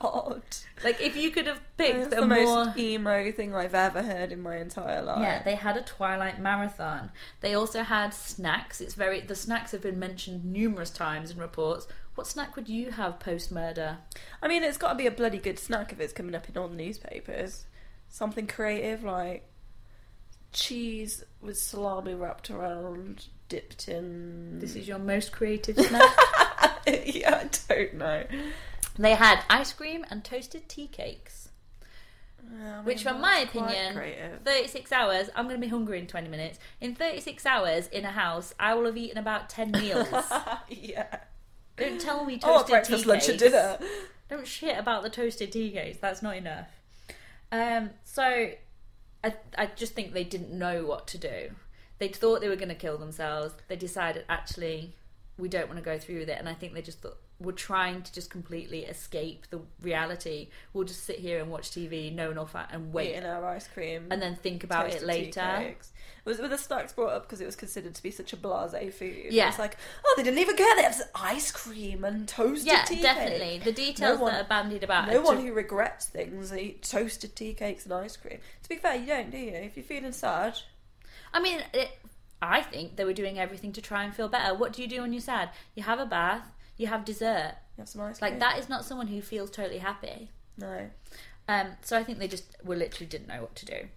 [0.00, 0.42] Oh God,
[0.84, 2.66] like if you could have picked the more.
[2.66, 5.22] most emo thing I've ever heard in my entire life.
[5.22, 7.10] Yeah, they had a Twilight marathon.
[7.40, 8.80] They also had snacks.
[8.80, 11.88] It's very the snacks have been mentioned numerous times in reports.
[12.18, 13.98] What snack would you have post murder?
[14.42, 16.58] I mean, it's got to be a bloody good snack if it's coming up in
[16.58, 17.66] all the newspapers.
[18.08, 19.48] Something creative like
[20.52, 24.58] cheese with salami wrapped around, dipped in.
[24.58, 26.10] This is your most creative snack.
[26.88, 28.24] yeah, I don't know.
[28.98, 31.50] they had ice cream and toasted tea cakes.
[32.52, 34.40] Yeah, I Which, mean, from my opinion, creative.
[34.44, 36.58] 36 hours, I'm going to be hungry in 20 minutes.
[36.80, 40.08] In 36 hours in a house, I will have eaten about 10 meals.
[40.68, 41.20] yeah.
[41.78, 43.28] Don't tell me Oh, toasted breakfast, tea lunch, cakes.
[43.30, 43.78] and dinner.
[44.28, 45.98] Don't shit about the toasted tea cakes.
[46.00, 46.68] That's not enough.
[47.50, 48.50] Um, so,
[49.24, 51.50] I, I just think they didn't know what to do.
[51.98, 53.54] They thought they were going to kill themselves.
[53.68, 54.94] They decided, actually,
[55.38, 56.38] we don't want to go through with it.
[56.38, 60.48] And I think they just thought, we're trying to just completely escape the reality.
[60.72, 63.10] We'll just sit here and watch TV, no enough at and wait.
[63.10, 64.08] Eating our ice cream.
[64.10, 65.74] and then think about it later.
[66.24, 68.92] Was were the snacks brought up because it was considered to be such a blasé
[68.92, 69.28] food?
[69.30, 69.48] Yeah.
[69.48, 70.76] It's like, oh, they didn't even care.
[70.76, 72.70] They have ice cream and toasted tea.
[72.70, 73.38] Yeah, tea definitely.
[73.60, 73.64] cake.
[73.64, 75.08] The details No one- that are bandied about.
[75.08, 78.40] No one ju- who regrets things eat toasted tea cakes and ice cream.
[78.64, 79.52] To be fair, you don't, do you?
[79.52, 80.58] If you're feeling sad,
[81.32, 81.90] I mean, it,
[82.42, 84.54] I think they were doing everything to try and feel better.
[84.54, 85.50] What do you do when you're sad?
[85.76, 86.50] You have a bath.
[86.78, 87.54] You have dessert.
[87.76, 88.30] you have some ice cream.
[88.30, 90.30] Like that is not someone who feels totally happy.
[90.56, 90.88] No.
[91.48, 93.88] Um, so I think they just were literally didn't know what to do.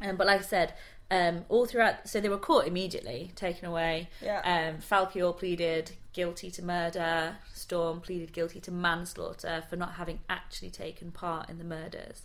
[0.00, 0.74] Um, but like I said,
[1.10, 4.08] um, all throughout, so they were caught immediately, taken away.
[4.22, 4.40] Yeah.
[4.44, 7.36] Um, Falkior pleaded guilty to murder.
[7.54, 12.22] Storm pleaded guilty to manslaughter for not having actually taken part in the murders.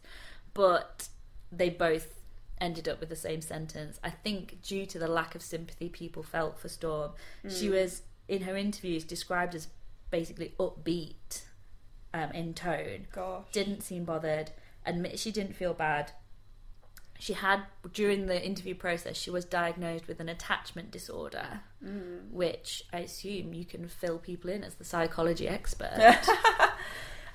[0.54, 1.08] But
[1.52, 2.20] they both
[2.60, 4.00] ended up with the same sentence.
[4.04, 7.12] I think due to the lack of sympathy people felt for Storm,
[7.50, 8.04] she was
[8.36, 9.68] in her interviews described as
[10.12, 11.44] basically upbeat
[12.14, 13.46] um, in tone Gosh.
[13.52, 14.52] didn't seem bothered,
[14.86, 16.12] admit she didn't feel bad.
[17.20, 17.62] She had,
[17.94, 21.62] during the interview process, she was diagnosed with an attachment disorder,
[22.32, 26.18] which I assume you can fill people in as the psychology expert.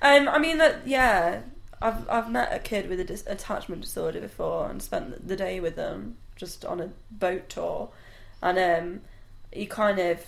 [0.01, 1.41] Um, I mean that yeah.
[1.81, 5.59] I've I've met a kid with an dis- attachment disorder before and spent the day
[5.59, 7.89] with them just on a boat tour,
[8.41, 9.01] and um,
[9.53, 10.25] you kind of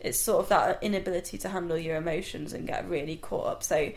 [0.00, 3.62] it's sort of that inability to handle your emotions and get really caught up.
[3.62, 3.92] So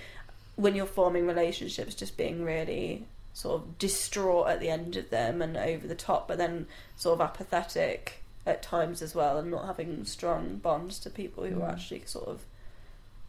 [0.56, 5.42] when you're forming relationships, just being really sort of distraught at the end of them
[5.42, 9.66] and over the top, but then sort of apathetic at times as well, and not
[9.66, 12.44] having strong bonds to people who are actually sort of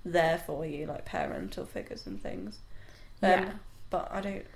[0.05, 2.59] there for you, like parental figures and things.
[3.23, 3.53] Um, Yeah.
[3.91, 4.47] But I don't.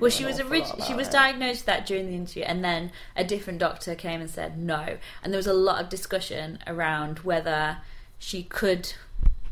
[0.00, 1.12] Well, she was awful orig- she was it.
[1.12, 4.98] diagnosed with that during the interview, and then a different doctor came and said no.
[5.22, 7.78] And there was a lot of discussion around whether
[8.18, 8.92] she could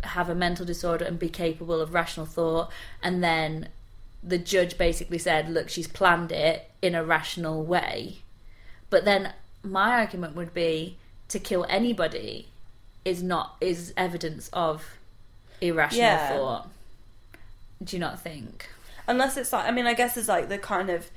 [0.03, 2.71] have a mental disorder and be capable of rational thought.
[3.03, 3.69] And then
[4.23, 8.19] the judge basically said, "Look, she's planned it in a rational way."
[8.89, 10.97] But then my argument would be
[11.29, 12.49] to kill anybody
[13.05, 14.97] is not is evidence of
[15.61, 16.29] irrational Yeah.
[16.37, 16.69] thought.
[17.83, 18.69] Do you not think?
[19.11, 21.11] Unless it's like, I mean, I guess it's like the kind of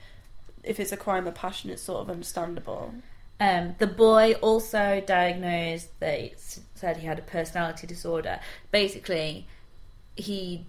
[0.63, 2.93] if it's a crime of passion, it's sort of understandable.
[3.39, 6.33] Um, the boy also diagnosed, they
[6.75, 8.39] said he had a personality disorder.
[8.71, 9.47] Basically,
[10.15, 10.65] he,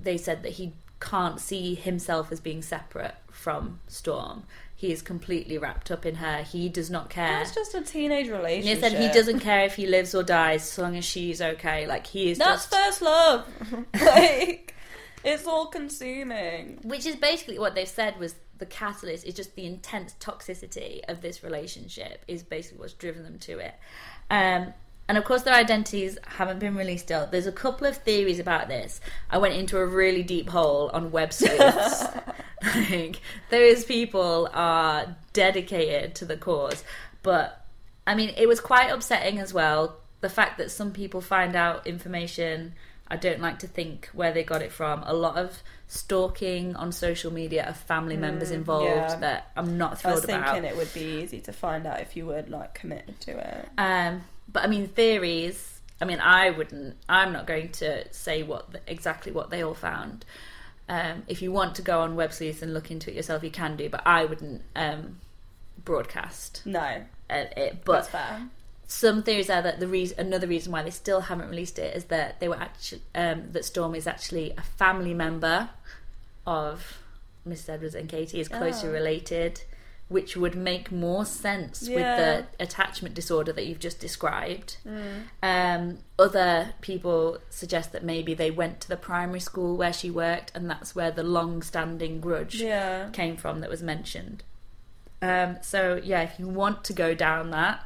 [0.00, 4.44] they said that he can't see himself as being separate from Storm.
[4.74, 6.42] He is completely wrapped up in her.
[6.42, 7.42] He does not care.
[7.42, 8.74] It's just a teenage relationship.
[8.76, 11.86] he said he doesn't care if he lives or dies, so long as she's okay.
[11.86, 13.46] Like he is That's just, first love.
[13.94, 14.73] like
[15.24, 16.78] it's all consuming.
[16.82, 21.20] which is basically what they've said was the catalyst is just the intense toxicity of
[21.20, 23.74] this relationship is basically what's driven them to it.
[24.30, 24.72] Um,
[25.08, 27.26] and of course, their identities haven't been released still.
[27.30, 29.00] There's a couple of theories about this.
[29.28, 32.22] I went into a really deep hole on websites.
[32.90, 36.84] like, those people are dedicated to the cause.
[37.22, 37.66] But,
[38.06, 39.96] I mean, it was quite upsetting as well.
[40.22, 42.74] The fact that some people find out information,
[43.08, 45.02] I don't like to think where they got it from.
[45.04, 49.16] A lot of stalking on social media of family members involved Mm, yeah.
[49.16, 50.30] that I'm not thrilled about.
[50.34, 50.72] I was thinking about.
[50.72, 53.68] it would be easy to find out if you were like committed to it.
[53.78, 55.80] Um, but I mean, theories.
[56.00, 56.96] I mean, I wouldn't.
[57.08, 60.24] I'm not going to say what exactly what they all found.
[60.88, 63.50] Um, if you want to go on Web Sleuth and look into it yourself, you
[63.50, 63.88] can do.
[63.88, 65.18] But I wouldn't um,
[65.84, 67.84] broadcast No, it.
[67.84, 68.48] But that's fair.
[68.86, 72.04] Some theories are that the reason, another reason why they still haven't released it is
[72.06, 75.70] that they were actually um, that Storm is actually a family member
[76.46, 76.98] of
[77.48, 77.68] Mrs.
[77.70, 79.62] Edwards and Katie is closely related,
[80.08, 81.94] which would make more sense Yeah.
[81.96, 84.76] with the attachment disorder that you've just described.
[85.42, 90.52] Um, other people suggest that maybe they went to the primary school where she worked,
[90.54, 93.08] and that's where the long-standing grudge Yeah.
[93.12, 94.42] came from that was mentioned.
[95.22, 97.82] Um, so yeah, if you want to go down that,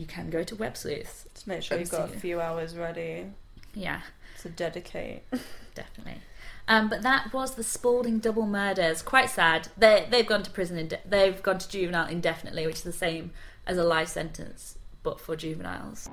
[0.00, 1.28] you can go to Web Sleuth.
[1.34, 3.26] Just make sure you've got a few hours ready
[3.74, 4.00] Yeah,
[4.40, 5.24] to dedicate.
[5.74, 6.22] definitely.
[6.66, 9.02] Um, but that was the Spalding double murders.
[9.02, 9.68] Quite sad.
[9.76, 10.78] They they've gone to prison.
[10.78, 13.32] Inde- they've gone to juvenile indefinitely, which is the same
[13.66, 16.08] as a life sentence, but for juveniles.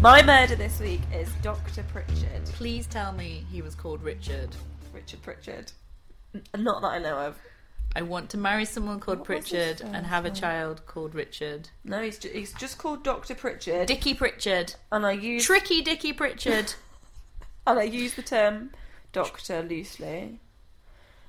[0.00, 1.82] My murder this week is Dr.
[1.84, 2.44] Pritchard.
[2.46, 4.48] Please tell me he was called Richard.
[4.94, 5.70] Richard Pritchard.
[6.56, 7.36] Not that I know of.
[7.94, 10.34] I want to marry someone called What was his Pritchard first and have a name?
[10.40, 11.68] child called Richard.
[11.84, 13.34] No, he's, ju- he's just called Dr.
[13.34, 13.86] Pritchard.
[13.86, 14.74] Dicky Pritchard.
[14.90, 16.74] and I use Tricky Dicky Pritchard.
[17.66, 18.70] and I use the term
[19.12, 20.40] doctor loosely.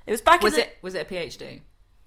[0.05, 1.61] It was back was in the, it was it a PhD?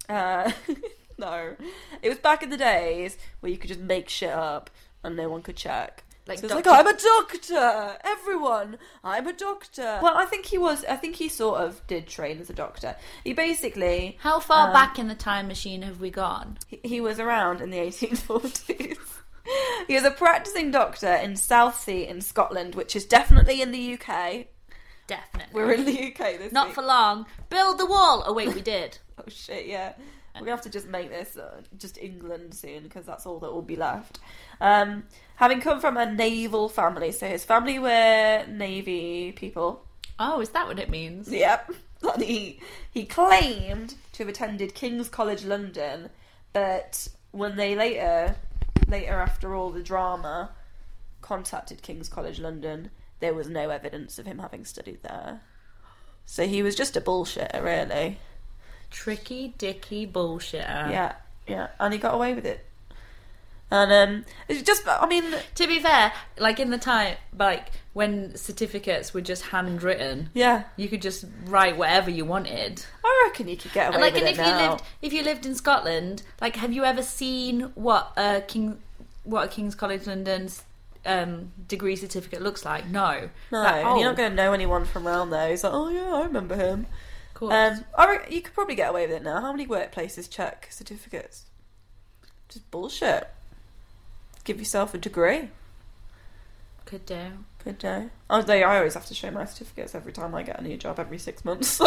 [0.09, 0.51] Uh,
[1.17, 1.55] no,
[2.01, 4.69] it was back in the days where you could just make shit up
[5.03, 6.03] and no one could check.
[6.27, 6.75] Like so it's like Dr.
[6.77, 7.97] I'm a doctor.
[8.03, 9.99] Everyone, I'm a doctor.
[10.01, 10.83] Well, I think he was.
[10.85, 12.95] I think he sort of did train as a doctor.
[13.23, 16.57] He basically How far Um, back in the time machine have we gone?
[16.67, 18.97] he, he was around in the 1840s.
[19.87, 24.47] he was a practicing doctor in Southsea in Scotland, which is definitely in the UK.
[25.07, 25.53] Definitely.
[25.53, 26.75] We're in the UK this Not week.
[26.75, 27.25] for long.
[27.49, 28.23] Build the wall.
[28.25, 28.97] Oh wait, we did.
[29.19, 29.93] Oh shit, yeah.
[30.37, 33.63] Gonna have to just make this uh, just England soon because that's all that will
[33.63, 34.19] be left.
[34.61, 35.05] Um,
[35.37, 39.85] having come from a naval family, so his family were navy people.
[40.19, 41.31] Oh, is that what it means?
[41.31, 41.71] Yep.
[42.13, 42.59] And he
[42.91, 46.09] he claimed to have attended King's College London,
[46.53, 48.35] but when they later
[48.87, 50.51] later after all the drama
[51.21, 55.41] contacted King's College London, there was no evidence of him having studied there.
[56.25, 58.19] So he was just a bullshitter, really.
[58.91, 60.91] Tricky Dicky bullshitter.
[60.91, 61.15] Yeah,
[61.47, 62.65] yeah, and he got away with it.
[63.69, 65.25] And um, it's just, I mean,
[65.55, 70.87] To be fair, like in the time, like when certificates were just handwritten, yeah, you
[70.87, 72.85] could just write whatever you wanted.
[73.03, 74.47] I reckon you could get away And like, with and it if now.
[74.63, 78.79] you lived, if you lived in Scotland, like, have you ever seen what a king,
[79.25, 80.63] what a King's College London's
[81.05, 82.87] um, degree certificate looks like?
[82.87, 85.49] No, no, Like, and you're oh, not going to know anyone from around there.
[85.49, 86.85] He's like, oh yeah, I remember him.
[87.29, 87.53] of course.
[87.53, 89.41] Um, I re- you could probably get away with it now.
[89.41, 91.43] How many workplaces check certificates?
[92.47, 93.27] Just bullshit.
[94.47, 95.49] Give yourself a degree.
[96.85, 97.31] could do.
[97.59, 98.09] Could do.
[98.29, 100.77] Oh, they, I always have to show my certificates every time I get a new
[100.77, 101.67] job every six months.
[101.77, 101.83] So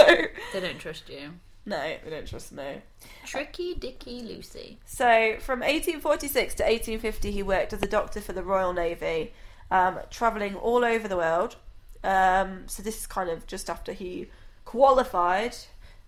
[0.53, 1.31] They don't trust you.
[1.65, 2.83] no, they don't trust me.
[3.25, 4.79] Tricky Dicky Lucy.
[4.85, 9.33] So, from 1846 to 1850, he worked as a doctor for the Royal Navy,
[9.71, 11.57] um, travelling all over the world.
[12.05, 14.29] Um, so, this is kind of just after he
[14.67, 15.57] qualified,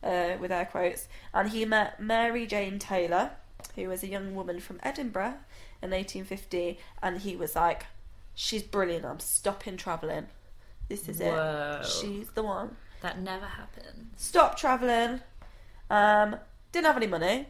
[0.04, 3.30] uh, with air quotes, and he met Mary Jane Taylor,
[3.74, 5.36] who was a young woman from Edinburgh
[5.82, 7.86] in 1850, and he was like,
[8.34, 10.26] She's brilliant, I'm stopping travelling.
[10.88, 11.80] This is Whoa.
[11.82, 11.86] it.
[11.86, 14.10] She's the one That never happened.
[14.16, 15.20] Stop travelling,
[15.90, 16.36] um,
[16.72, 17.48] didn't have any money,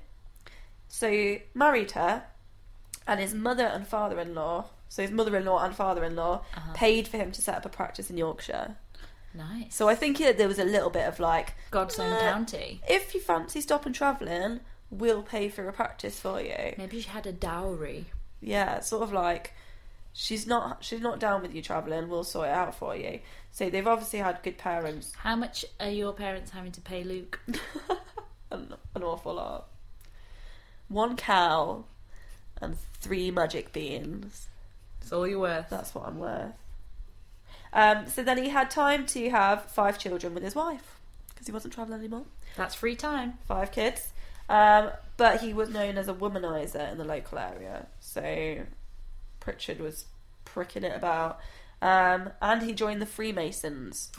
[0.88, 2.24] so he married her,
[3.06, 6.16] and his mother and father in law, so his mother in law and father in
[6.16, 6.72] law, Uh-huh.
[6.74, 8.76] paid for him to set up a practice in Yorkshire.
[9.34, 9.74] Nice.
[9.74, 12.80] So I think that there was a little bit of like, God's own "Eh, county.
[12.88, 14.60] if you fancy stopping travelling,
[14.90, 16.74] we'll pay for a practice for you.
[16.76, 18.06] Maybe she had a dowry.
[18.42, 19.54] Yeah, sort of like
[20.12, 23.20] she's not she's not down with you travelling, we'll sort it out for you.
[23.52, 27.40] So they've obviously had good parents, How much are your parents having to pay Luke?
[28.50, 29.68] an, an awful lot.
[30.88, 31.84] One cow
[32.60, 34.48] and three magic beans.
[35.00, 35.68] It's all you're worth.
[35.70, 36.52] That's what I'm worth.
[37.72, 41.52] Um, so then he had time to have five children with his wife because he
[41.52, 42.24] wasn't traveling anymore.
[42.56, 43.38] That's free time.
[43.46, 44.12] Five kids.
[44.48, 47.86] Um, but he was known as a womanizer in the local area.
[48.12, 48.58] So
[49.40, 50.06] Pritchard was
[50.44, 51.40] pricking it about.
[51.80, 54.10] Um, and he joined the Freemasons.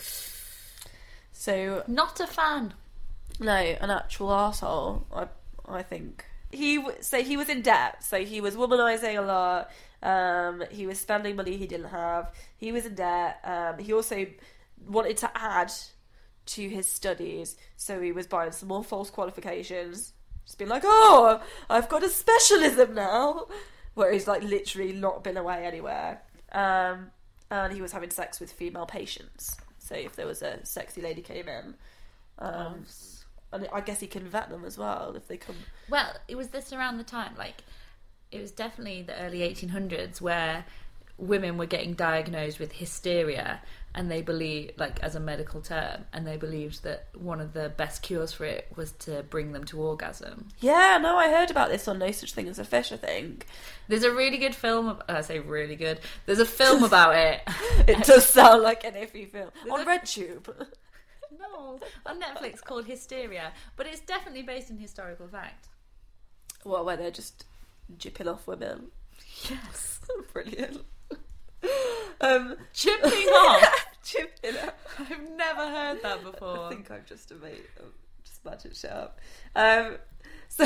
[1.31, 2.73] So Not a fan.
[3.39, 5.05] no, an actual asshole.
[5.13, 5.27] I
[5.67, 8.03] I think he so he was in debt.
[8.03, 9.71] So he was womanizing a lot.
[10.01, 12.33] Um, he was spending money he didn't have.
[12.57, 13.39] He was in debt.
[13.43, 14.25] Um, he also
[14.87, 15.71] wanted to add
[16.45, 20.11] to his studies, so he was buying some more false qualifications.
[20.45, 23.47] Just being like, oh, I've got a specialism now,
[23.93, 26.21] where he's like literally not been away anywhere.
[26.51, 27.11] Um,
[27.51, 29.55] and he was having sex with female patients.
[29.79, 31.75] So if there was a sexy lady came in,
[32.39, 32.85] um,
[33.51, 35.55] and I guess he can vet them as well if they come.
[35.89, 37.63] Well, it was this around the time, like,
[38.31, 40.65] it was definitely the early 1800s where
[41.18, 43.61] women were getting diagnosed with hysteria
[43.95, 47.70] and they believed, like, as a medical term, and they believed that one of the
[47.70, 50.47] best cures for it was to bring them to orgasm.
[50.59, 52.91] Yeah, no, I heard about this on No Such Thing as a Fish.
[52.91, 53.45] I think
[53.88, 57.41] There's a really good film, I say really good, there's a film about it.
[57.88, 60.47] it does sound like an iffy film on a- RedTube.
[61.39, 65.68] no, on Netflix called Hysteria, but it's definitely based in historical fact.
[66.64, 67.45] what where they're just
[67.95, 68.88] jipping off women.
[69.47, 69.99] Yes.
[70.34, 70.82] Brilliant.
[72.22, 73.88] Um, Chipping off?
[74.05, 74.74] jipping off.
[74.97, 76.68] I've never heard that before.
[76.68, 77.66] I think I'm just a mate.
[77.78, 77.91] I'm
[78.24, 79.20] just magic shit up.
[79.55, 79.97] Um,
[80.47, 80.64] so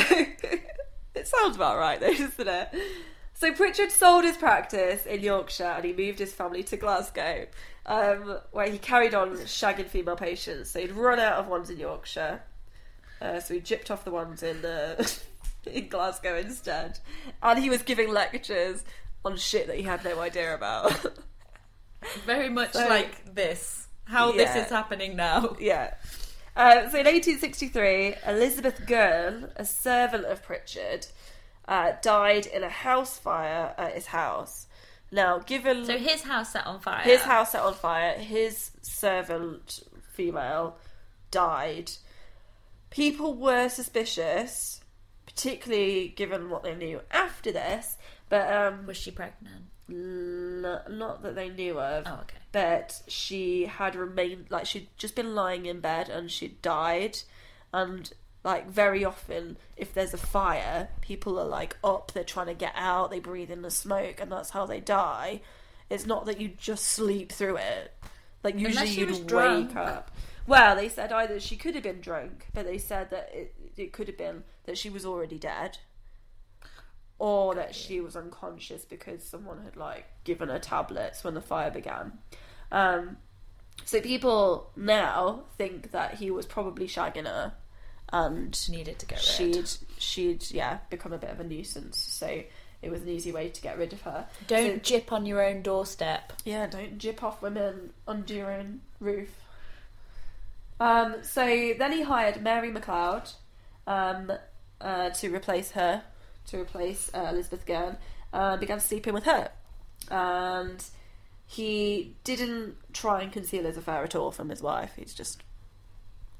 [1.16, 2.70] it sounds about right, though, doesn't it?
[3.34, 7.48] So Pritchard sold his practice in Yorkshire and he moved his family to Glasgow,
[7.86, 10.72] um, where he carried on shagging female patients.
[10.72, 12.42] So he'd run out of ones in Yorkshire,
[13.22, 15.04] uh, so he jipped off the ones in uh,
[15.66, 17.00] in Glasgow instead,
[17.42, 18.84] and he was giving lectures
[19.26, 20.94] on shit that he had no idea about.
[22.26, 23.84] Very much So- like this.
[24.06, 25.58] How this is happening now.
[25.60, 25.94] Yeah.
[26.56, 31.08] Uh, so in 1863, Elizabeth Gurn, a servant of Pritchard,
[31.68, 34.68] uh, died in a house fire at his house.
[35.12, 37.02] Now, given So his house set on fire.
[37.02, 39.82] his house set on fire, his servant,
[40.14, 40.78] female,
[41.32, 41.92] died.
[42.90, 44.80] People were suspicious,
[45.26, 47.98] particularly given what they knew after this,
[48.30, 49.66] but um, Was she pregnant?
[49.90, 52.38] n- not that they knew of Oh, okay.
[52.52, 57.20] but she had remained like she'd just been lying in bed and she'd died
[57.74, 58.12] and
[58.44, 62.74] like very often if there's a fire people are like up they're trying to get
[62.76, 65.40] out they breathe in the smoke and that's how they die
[65.90, 67.94] it's not that you just sleep through it
[68.44, 69.76] like usually you'd wake drunk.
[69.76, 70.12] up
[70.46, 73.94] well they said either she could have been drunk but they said that it, it
[73.94, 75.78] could have been that she was already dead
[77.20, 81.72] or that she was unconscious because someone had like given her tablets when the fire
[81.72, 82.14] began.
[82.72, 83.18] Um,
[83.86, 87.54] so people now think that he was probably shagging her,
[88.12, 89.56] and Needed to get rid.
[89.56, 91.98] she'd she'd yeah become a bit of a nuisance.
[91.98, 92.44] So
[92.82, 94.28] it was an easy way to get rid of her.
[94.48, 96.34] Don't jip on your own doorstep.
[96.46, 99.30] yeah, don't jip off women under your own roof.
[100.80, 103.34] Um, so then he hired Mary McLeod
[103.88, 104.32] um,
[104.80, 106.04] uh, to replace her,
[106.48, 107.98] to replace uh, Elizabeth Gurn,
[108.34, 109.50] uh, began sleeping with her.
[110.10, 110.84] And
[111.46, 114.94] he didn't try and conceal his affair at all from his wife.
[114.96, 115.44] He's just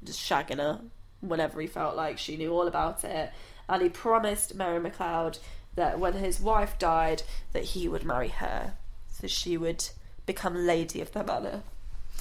[0.04, 0.80] just shagging her
[1.20, 3.32] whenever he felt like she knew all about it.
[3.68, 5.38] And he promised Mary McLeod
[5.74, 8.74] that when his wife died, that he would marry her,
[9.08, 9.84] so she would
[10.26, 11.62] become lady of the manor.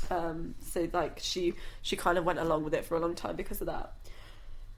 [0.10, 3.36] Um, so like she she kind of went along with it for a long time
[3.36, 3.94] because of that.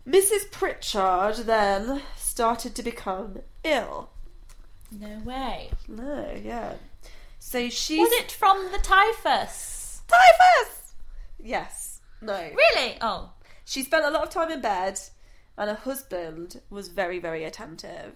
[0.10, 0.50] Mrs.
[0.50, 4.10] Pritchard then started to become ill.
[4.92, 5.70] No way.
[5.88, 6.74] No, yeah.
[7.38, 10.02] So she Was it from the typhus?
[10.08, 10.94] typhus?
[11.40, 12.02] Yes.
[12.22, 12.50] No.
[12.56, 12.98] Really?
[13.02, 13.30] Oh.
[13.66, 15.00] She spent a lot of time in bed,
[15.58, 18.16] and her husband was very, very attentive.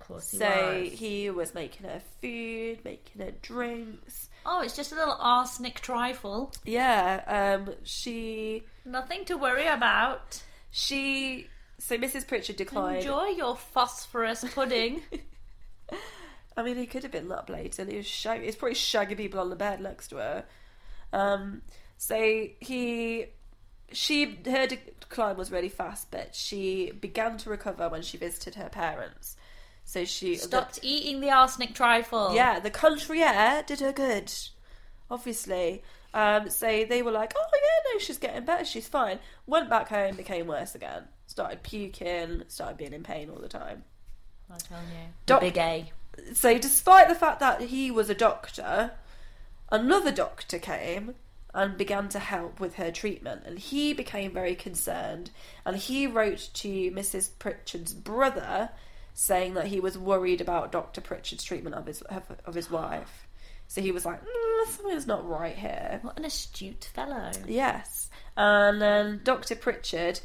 [0.00, 0.48] Of course he was.
[0.48, 0.92] so was.
[0.92, 4.28] he was making her food, making her drinks.
[4.44, 6.52] Oh, it's just a little arsenic trifle.
[6.64, 10.42] Yeah, um, she Nothing to worry about.
[10.72, 11.46] She.
[11.78, 12.26] So Mrs.
[12.26, 12.98] Pritchard declined.
[12.98, 15.02] Enjoy your phosphorus pudding.
[16.56, 17.90] I mean, he could have been that blatant.
[17.90, 20.44] He was shag- He's probably shagging people on the bed next to her.
[21.12, 21.62] Um,
[21.96, 23.26] so he,
[23.92, 28.68] she, her decline was really fast, but she began to recover when she visited her
[28.68, 29.36] parents.
[29.84, 32.34] So she Stopped eating the arsenic trifle.
[32.34, 34.32] Yeah, the country air did her good,
[35.10, 35.82] obviously.
[36.14, 39.18] Um, so they were like, oh yeah, no, she's getting better, she's fine.
[39.46, 41.04] Went back home, became worse again.
[41.26, 43.84] Started puking, started being in pain all the time.
[44.50, 45.08] I tell you.
[45.26, 45.92] Doc- the big A.
[46.34, 48.92] So despite the fact that he was a doctor,
[49.70, 51.14] another doctor came
[51.54, 55.30] and began to help with her treatment, and he became very concerned.
[55.66, 57.30] And he wrote to Mrs.
[57.38, 58.70] Pritchard's brother
[59.14, 61.00] saying that he was worried about Dr.
[61.00, 63.26] Pritchard's treatment of his of, of his wife.
[63.68, 66.00] So he was like, mm, something's not right here.
[66.02, 67.30] What an astute fellow.
[67.46, 68.10] Yes.
[68.36, 69.54] And then Dr.
[69.54, 70.20] Pritchard.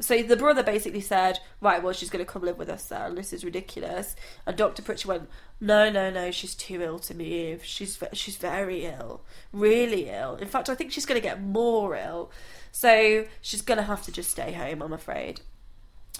[0.00, 3.14] So the brother basically said, right, well, she's going to come live with us then.
[3.14, 4.16] This is ridiculous.
[4.44, 4.82] And Dr.
[4.82, 5.28] Pritchard went,
[5.60, 7.64] no, no, no, she's too ill to move.
[7.64, 9.22] She's she's very ill,
[9.52, 10.34] really ill.
[10.34, 12.32] In fact, I think she's going to get more ill.
[12.72, 15.42] So she's going to have to just stay home, I'm afraid.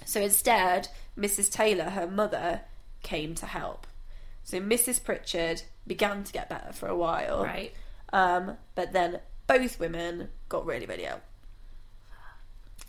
[0.05, 0.87] So instead,
[1.17, 1.51] Mrs.
[1.51, 2.61] Taylor, her mother,
[3.03, 3.87] came to help.
[4.43, 5.03] So Mrs.
[5.03, 7.43] Pritchard began to get better for a while.
[7.43, 7.73] Right.
[8.13, 11.21] Um, but then both women got really, really ill.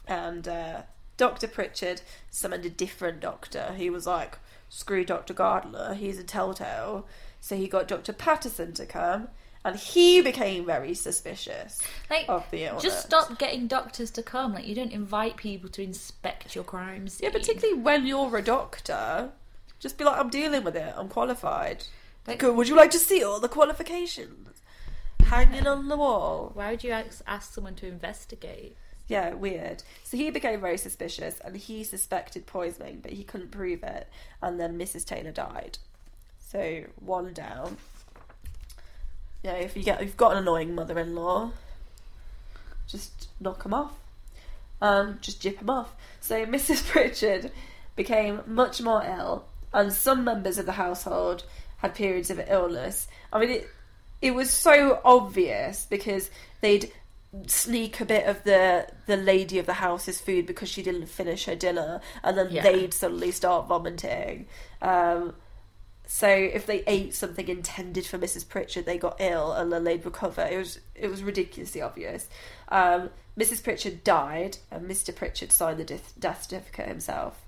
[0.07, 0.83] And uh,
[1.17, 1.49] Dr.
[1.49, 3.75] Pritchard summoned a different doctor.
[3.77, 4.39] He was like,
[4.69, 5.35] screw Dr.
[5.35, 7.07] Gairdner, he's a telltale.
[7.41, 8.13] So he got Dr.
[8.13, 9.29] Paterson to come,
[9.65, 11.81] and he became very suspicious
[12.11, 12.83] Like, of the illness.
[12.83, 14.55] just stop getting doctors to come.
[14.55, 17.27] Like, you don't invite people to inspect your crime scene.
[17.29, 19.31] Yeah, particularly when you're a doctor.
[19.79, 20.93] Just be like, I'm dealing with it.
[20.97, 21.85] I'm qualified.
[22.27, 22.57] Like- Good.
[22.57, 24.61] Would you like to see all the qualifications
[25.25, 26.51] hanging on the wall?
[26.55, 28.77] Why would you ask, ask someone to investigate?
[29.09, 29.85] Yeah, weird.
[30.03, 34.09] So he became very suspicious, and he suspected poisoning, but he couldn't prove it.
[34.43, 35.05] And then Mrs.
[35.05, 35.79] Taylor died.
[36.41, 37.77] So one down.
[39.45, 41.53] Yeah, if you get, you've got an annoying mother-in-law,
[42.89, 43.93] just knock him off.
[44.83, 45.95] Um, just jip him off.
[46.21, 46.85] So Mrs.
[46.89, 47.53] Pritchard
[47.95, 51.45] became much more ill, and some members of the household
[51.79, 53.09] had periods of illness.
[53.33, 53.69] I mean, it
[54.23, 56.91] it was so obvious because they'd
[57.47, 61.45] sneak a bit of the the lady of the house's food because she didn't finish
[61.45, 62.63] her dinner, and then Yeah.
[62.63, 64.47] they'd suddenly start vomiting.
[64.81, 65.35] Um,
[66.07, 68.49] so if they ate something intended for Mrs.
[68.49, 70.43] Pritchard, they got ill and then they'd recover.
[70.43, 72.29] It was it was ridiculously obvious.
[72.69, 73.63] Um, Mrs.
[73.63, 75.15] Pritchard died, and Mr.
[75.15, 77.45] Pritchard signed the death, death certificate himself.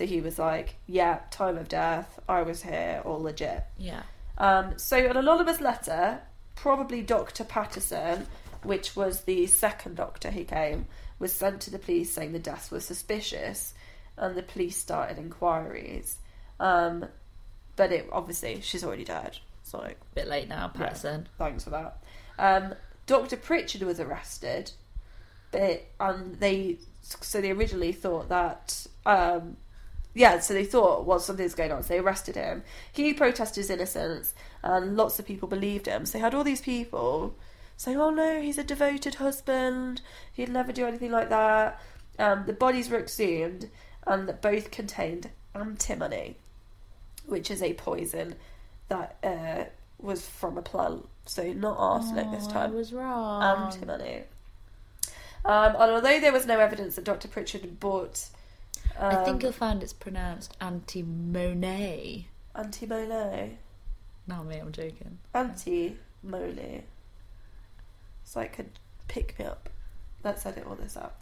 [0.00, 2.18] So he was like, "Yeah, time of death.
[2.26, 4.00] I was here, all legit." Yeah.
[4.38, 6.22] Um, so an anonymous letter,
[6.54, 7.44] probably Dr.
[7.44, 8.26] Paterson,
[8.62, 10.86] which was the second doctor who came,
[11.18, 13.74] was sent to the police saying the deaths were suspicious,
[14.16, 16.16] and the police started inquiries.
[16.58, 17.04] Um,
[17.76, 21.28] but it obviously she's already dead, so a Bit late now, Paterson.
[21.36, 22.02] thanks for that.
[22.38, 22.74] Um,
[23.04, 23.36] Dr.
[23.36, 24.72] Pritchard was arrested,
[25.50, 29.58] but and they so they originally thought that um,
[30.14, 32.62] yeah, so they thought well something's going on, so they arrested him.
[32.92, 36.06] He protested his innocence, and lots of people believed him.
[36.06, 37.34] So they had all these people
[37.76, 40.02] saying, "Oh no, he's a devoted husband.
[40.32, 41.80] He'd never do anything like that."
[42.18, 43.70] Um, the bodies were exhumed,
[44.06, 46.36] and that both contained antimony,
[47.26, 48.34] which is a poison
[48.88, 49.64] that uh,
[49.98, 51.08] was from a plant.
[51.26, 52.74] So not arsenic this Oh, I time.
[52.74, 53.42] was wrong.
[53.42, 54.24] Antimony.
[55.44, 57.28] Um, and although there was no evidence that Dr.
[57.28, 58.28] Pritchard bought
[59.00, 62.28] um, I think you'll find it's pronounced antimony.
[62.54, 63.58] antimony,
[64.26, 65.18] No, me, I'm joking.
[65.34, 66.84] anti-moly.
[68.24, 68.70] So I could
[69.08, 69.68] pick me up.
[70.22, 71.14] Let's edit all this out.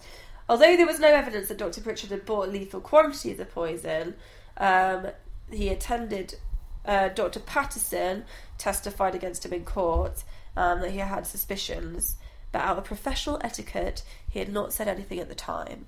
[0.48, 1.80] Although there was no evidence that Dr.
[1.80, 4.14] Pritchard had bought lethal quantities of the poison,
[4.56, 5.08] um,
[5.50, 6.34] he attended.
[6.84, 7.40] Uh, Dr.
[7.40, 8.24] Paterson
[8.56, 10.24] testified against him in court
[10.56, 12.16] um, that he had suspicions,
[12.50, 15.86] but out of professional etiquette, he had not said anything at the time.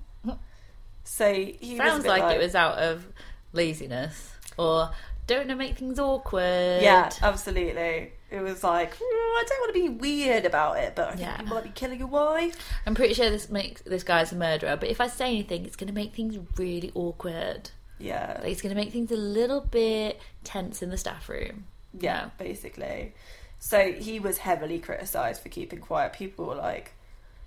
[1.03, 3.05] So he Sounds bit like, it was out of
[3.53, 4.91] laziness or
[5.27, 6.81] don't want to make things awkward.
[6.81, 8.13] Yeah, absolutely.
[8.29, 11.21] It was like, "Mm, I don't want to be weird about it, but I think
[11.21, 11.41] Yeah.
[11.41, 12.55] you might be killing your wife.
[12.85, 15.75] I'm pretty sure this makes this guy's a murderer, but if I say anything, it's
[15.75, 17.71] going to make things really awkward.
[17.99, 21.65] Yeah, Like, it's going to make things a little bit tense in the staff room.
[21.99, 23.13] yeah, basically.
[23.59, 26.13] So he was heavily criticised for keeping quiet.
[26.13, 26.93] People were like,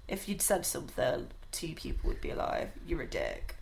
[0.06, 2.70] if you'd said something, two people would be alive.
[2.86, 3.56] You're a dick.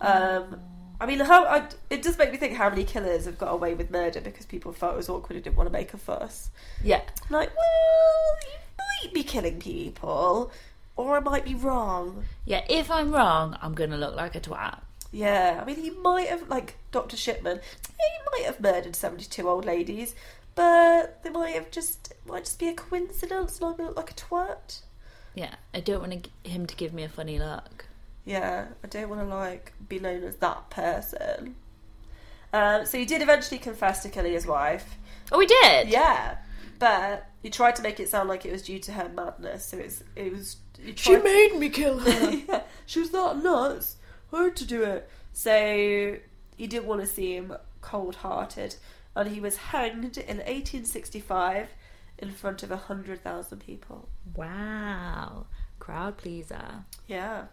[0.00, 0.60] Um,
[1.00, 3.74] I mean, how I, it does make me think how many killers have got away
[3.74, 6.50] with murder because people felt it was awkward and didn't want to make a fuss.
[6.82, 7.02] Yeah.
[7.30, 10.50] Like, well, you might be killing people,
[10.96, 12.24] or I might be wrong.
[12.44, 14.80] Yeah, if I'm wrong, I'm going to look like a twat.
[15.12, 17.16] Yeah, I mean, he might have, like Dr.
[17.16, 20.14] Shipman, he might have murdered 72 old ladies,
[20.54, 24.10] but they might have just, might just be a coincidence and I'm gonna look like
[24.10, 24.80] a twat.
[25.38, 27.86] Yeah, I don't want to, him to give me a funny look.
[28.24, 31.54] Yeah, I don't want to, like, be known as that person.
[32.52, 34.96] Um, so he did eventually confess to killing his wife.
[35.30, 35.90] Oh, we did?
[35.90, 36.38] Yeah,
[36.80, 39.78] but he tried to make it sound like it was due to her madness, so
[39.78, 40.56] it's, it was.
[40.76, 43.96] He tried- me kill yeah, she was that nuts.
[44.32, 45.08] I had to do it.
[45.32, 46.16] So
[46.56, 48.74] he didn't want to seem cold hearted.
[49.14, 51.68] And he was hanged in 1865
[52.18, 54.08] in front of a hundred thousand people.
[54.34, 55.46] Wow.
[55.78, 56.84] Crowd pleaser.
[57.06, 57.44] Yeah.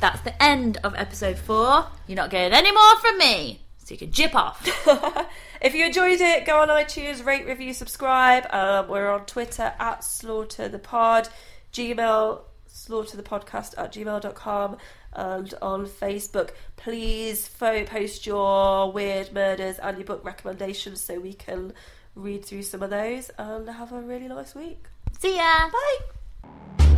[0.00, 1.86] That's the end of episode four.
[2.06, 3.60] You're not getting any more from me.
[3.78, 4.66] So you can jip off.
[5.62, 8.52] If you enjoyed it, go on iTunes, rate, review, subscribe.
[8.52, 11.28] Um, we're on Twitter at Slaughter the Pod,
[11.72, 14.76] Gmail, Slaughter the Podcast at gmail.com,
[15.14, 16.50] and on Facebook.
[16.76, 21.72] Please post your weird murders and your book recommendations so we can
[22.14, 24.86] read through some of those and have a really nice week.
[25.18, 25.70] See ya.
[25.70, 26.88] Bye.